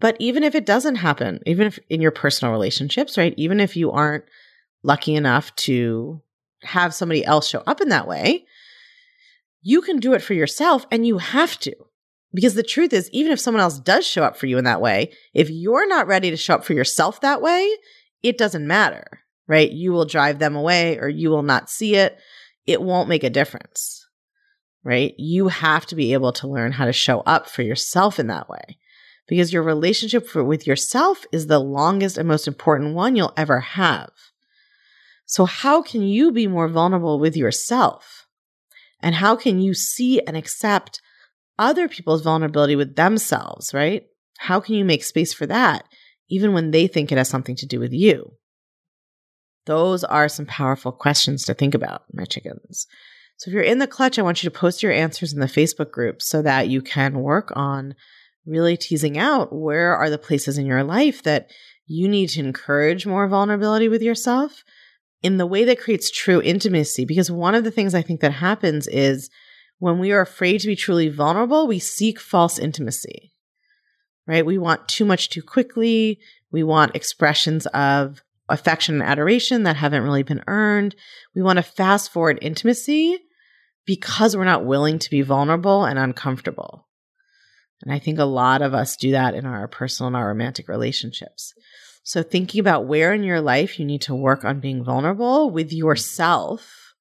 But 0.00 0.16
even 0.18 0.42
if 0.42 0.54
it 0.54 0.66
doesn't 0.66 0.96
happen, 0.96 1.40
even 1.46 1.66
if 1.66 1.78
in 1.88 2.00
your 2.00 2.10
personal 2.10 2.52
relationships, 2.52 3.16
right? 3.16 3.34
Even 3.36 3.60
if 3.60 3.76
you 3.76 3.90
aren't 3.90 4.24
lucky 4.82 5.14
enough 5.14 5.54
to 5.56 6.20
have 6.62 6.94
somebody 6.94 7.24
else 7.24 7.48
show 7.48 7.62
up 7.66 7.80
in 7.80 7.88
that 7.88 8.06
way, 8.06 8.44
you 9.62 9.80
can 9.80 9.98
do 9.98 10.12
it 10.12 10.22
for 10.22 10.34
yourself 10.34 10.86
and 10.90 11.06
you 11.06 11.18
have 11.18 11.58
to. 11.60 11.74
Because 12.34 12.54
the 12.54 12.62
truth 12.62 12.92
is, 12.92 13.08
even 13.12 13.32
if 13.32 13.40
someone 13.40 13.62
else 13.62 13.78
does 13.78 14.06
show 14.06 14.24
up 14.24 14.36
for 14.36 14.46
you 14.46 14.58
in 14.58 14.64
that 14.64 14.80
way, 14.80 15.12
if 15.32 15.48
you're 15.50 15.86
not 15.86 16.08
ready 16.08 16.30
to 16.30 16.36
show 16.36 16.54
up 16.54 16.64
for 16.64 16.72
yourself 16.74 17.20
that 17.20 17.40
way, 17.40 17.70
it 18.24 18.38
doesn't 18.38 18.66
matter, 18.66 19.04
right? 19.46 19.70
You 19.70 19.92
will 19.92 20.06
drive 20.06 20.40
them 20.40 20.56
away 20.56 20.98
or 20.98 21.08
you 21.08 21.30
will 21.30 21.42
not 21.42 21.70
see 21.70 21.94
it. 21.94 22.18
It 22.66 22.82
won't 22.82 23.08
make 23.08 23.22
a 23.22 23.30
difference 23.30 24.04
right? 24.84 25.14
You 25.18 25.48
have 25.48 25.86
to 25.86 25.96
be 25.96 26.12
able 26.12 26.32
to 26.34 26.46
learn 26.46 26.72
how 26.72 26.84
to 26.84 26.92
show 26.92 27.20
up 27.20 27.48
for 27.48 27.62
yourself 27.62 28.20
in 28.20 28.26
that 28.28 28.48
way 28.48 28.78
because 29.26 29.52
your 29.52 29.62
relationship 29.62 30.28
for, 30.28 30.44
with 30.44 30.66
yourself 30.66 31.24
is 31.32 31.46
the 31.46 31.58
longest 31.58 32.18
and 32.18 32.28
most 32.28 32.46
important 32.46 32.94
one 32.94 33.16
you'll 33.16 33.32
ever 33.36 33.60
have. 33.60 34.10
So, 35.26 35.46
how 35.46 35.80
can 35.80 36.02
you 36.02 36.30
be 36.30 36.46
more 36.46 36.68
vulnerable 36.68 37.18
with 37.18 37.34
yourself? 37.34 38.26
And 39.00 39.14
how 39.16 39.36
can 39.36 39.58
you 39.58 39.72
see 39.72 40.20
and 40.20 40.36
accept 40.36 41.00
other 41.58 41.88
people's 41.88 42.22
vulnerability 42.22 42.76
with 42.76 42.94
themselves, 42.94 43.72
right? 43.72 44.04
How 44.38 44.60
can 44.60 44.74
you 44.74 44.84
make 44.84 45.02
space 45.02 45.32
for 45.32 45.46
that, 45.46 45.86
even 46.28 46.52
when 46.52 46.70
they 46.70 46.86
think 46.86 47.10
it 47.10 47.18
has 47.18 47.28
something 47.28 47.56
to 47.56 47.66
do 47.66 47.80
with 47.80 47.92
you? 47.92 48.32
Those 49.66 50.04
are 50.04 50.28
some 50.28 50.46
powerful 50.46 50.92
questions 50.92 51.44
to 51.44 51.54
think 51.54 51.74
about, 51.74 52.02
my 52.12 52.24
chickens. 52.24 52.86
So 53.36 53.48
if 53.48 53.54
you're 53.54 53.62
in 53.62 53.78
the 53.78 53.86
clutch, 53.86 54.18
I 54.18 54.22
want 54.22 54.42
you 54.42 54.50
to 54.50 54.56
post 54.56 54.82
your 54.82 54.92
answers 54.92 55.32
in 55.32 55.40
the 55.40 55.46
Facebook 55.46 55.90
group 55.90 56.22
so 56.22 56.42
that 56.42 56.68
you 56.68 56.82
can 56.82 57.20
work 57.20 57.52
on 57.56 57.94
really 58.46 58.76
teasing 58.76 59.18
out 59.18 59.52
where 59.52 59.96
are 59.96 60.10
the 60.10 60.18
places 60.18 60.58
in 60.58 60.66
your 60.66 60.84
life 60.84 61.22
that 61.22 61.50
you 61.86 62.08
need 62.08 62.28
to 62.30 62.40
encourage 62.40 63.06
more 63.06 63.26
vulnerability 63.26 63.88
with 63.88 64.02
yourself 64.02 64.62
in 65.22 65.38
the 65.38 65.46
way 65.46 65.64
that 65.64 65.80
creates 65.80 66.10
true 66.10 66.40
intimacy. 66.42 67.04
Because 67.04 67.30
one 67.30 67.54
of 67.54 67.64
the 67.64 67.70
things 67.70 67.94
I 67.94 68.02
think 68.02 68.20
that 68.20 68.32
happens 68.32 68.86
is 68.86 69.30
when 69.78 69.98
we 69.98 70.12
are 70.12 70.20
afraid 70.20 70.60
to 70.60 70.66
be 70.66 70.76
truly 70.76 71.08
vulnerable, 71.08 71.66
we 71.66 71.78
seek 71.78 72.20
false 72.20 72.58
intimacy, 72.58 73.32
right? 74.26 74.44
We 74.44 74.58
want 74.58 74.88
too 74.88 75.04
much 75.04 75.30
too 75.30 75.42
quickly. 75.42 76.18
We 76.50 76.62
want 76.62 76.96
expressions 76.96 77.66
of 77.66 78.22
affection 78.48 78.96
and 78.96 79.04
adoration 79.04 79.62
that 79.64 79.76
haven't 79.76 80.02
really 80.02 80.22
been 80.22 80.44
earned. 80.46 80.94
We 81.34 81.42
want 81.42 81.56
to 81.58 81.62
fast 81.62 82.12
forward 82.12 82.38
intimacy 82.42 83.18
because 83.86 84.36
we're 84.36 84.44
not 84.44 84.64
willing 84.64 84.98
to 84.98 85.10
be 85.10 85.22
vulnerable 85.22 85.84
and 85.84 85.98
uncomfortable. 85.98 86.86
And 87.82 87.92
I 87.92 87.98
think 87.98 88.18
a 88.18 88.24
lot 88.24 88.62
of 88.62 88.72
us 88.72 88.96
do 88.96 89.12
that 89.12 89.34
in 89.34 89.44
our 89.44 89.68
personal 89.68 90.08
and 90.08 90.16
our 90.16 90.28
romantic 90.28 90.68
relationships. 90.68 91.52
So 92.02 92.22
thinking 92.22 92.60
about 92.60 92.86
where 92.86 93.12
in 93.12 93.22
your 93.22 93.40
life 93.40 93.78
you 93.78 93.84
need 93.84 94.02
to 94.02 94.14
work 94.14 94.44
on 94.44 94.60
being 94.60 94.84
vulnerable 94.84 95.50
with 95.50 95.72
yourself, 95.72 96.94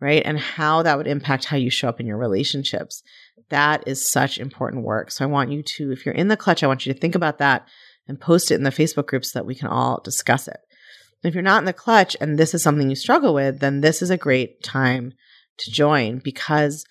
right? 0.00 0.22
And 0.24 0.38
how 0.38 0.82
that 0.82 0.96
would 0.96 1.06
impact 1.06 1.44
how 1.44 1.56
you 1.56 1.70
show 1.70 1.88
up 1.88 2.00
in 2.00 2.06
your 2.06 2.18
relationships. 2.18 3.02
That 3.50 3.84
is 3.86 4.10
such 4.10 4.38
important 4.38 4.84
work. 4.84 5.10
So 5.10 5.24
I 5.24 5.28
want 5.28 5.50
you 5.50 5.62
to, 5.62 5.92
if 5.92 6.04
you're 6.06 6.14
in 6.14 6.28
the 6.28 6.36
clutch, 6.36 6.62
I 6.62 6.66
want 6.66 6.86
you 6.86 6.92
to 6.92 6.98
think 6.98 7.14
about 7.14 7.38
that 7.38 7.66
and 8.08 8.20
post 8.20 8.50
it 8.50 8.56
in 8.56 8.62
the 8.62 8.70
Facebook 8.70 9.06
group 9.06 9.24
so 9.24 9.38
that 9.38 9.46
we 9.46 9.54
can 9.54 9.68
all 9.68 10.00
discuss 10.02 10.48
it. 10.48 10.58
If 11.22 11.34
you're 11.34 11.42
not 11.42 11.60
in 11.60 11.66
the 11.66 11.72
clutch 11.72 12.16
and 12.20 12.38
this 12.38 12.54
is 12.54 12.62
something 12.62 12.90
you 12.90 12.96
struggle 12.96 13.34
with, 13.34 13.60
then 13.60 13.80
this 13.80 14.02
is 14.02 14.10
a 14.10 14.16
great 14.16 14.62
time 14.62 15.12
to 15.58 15.70
join 15.70 16.18
because 16.18 16.84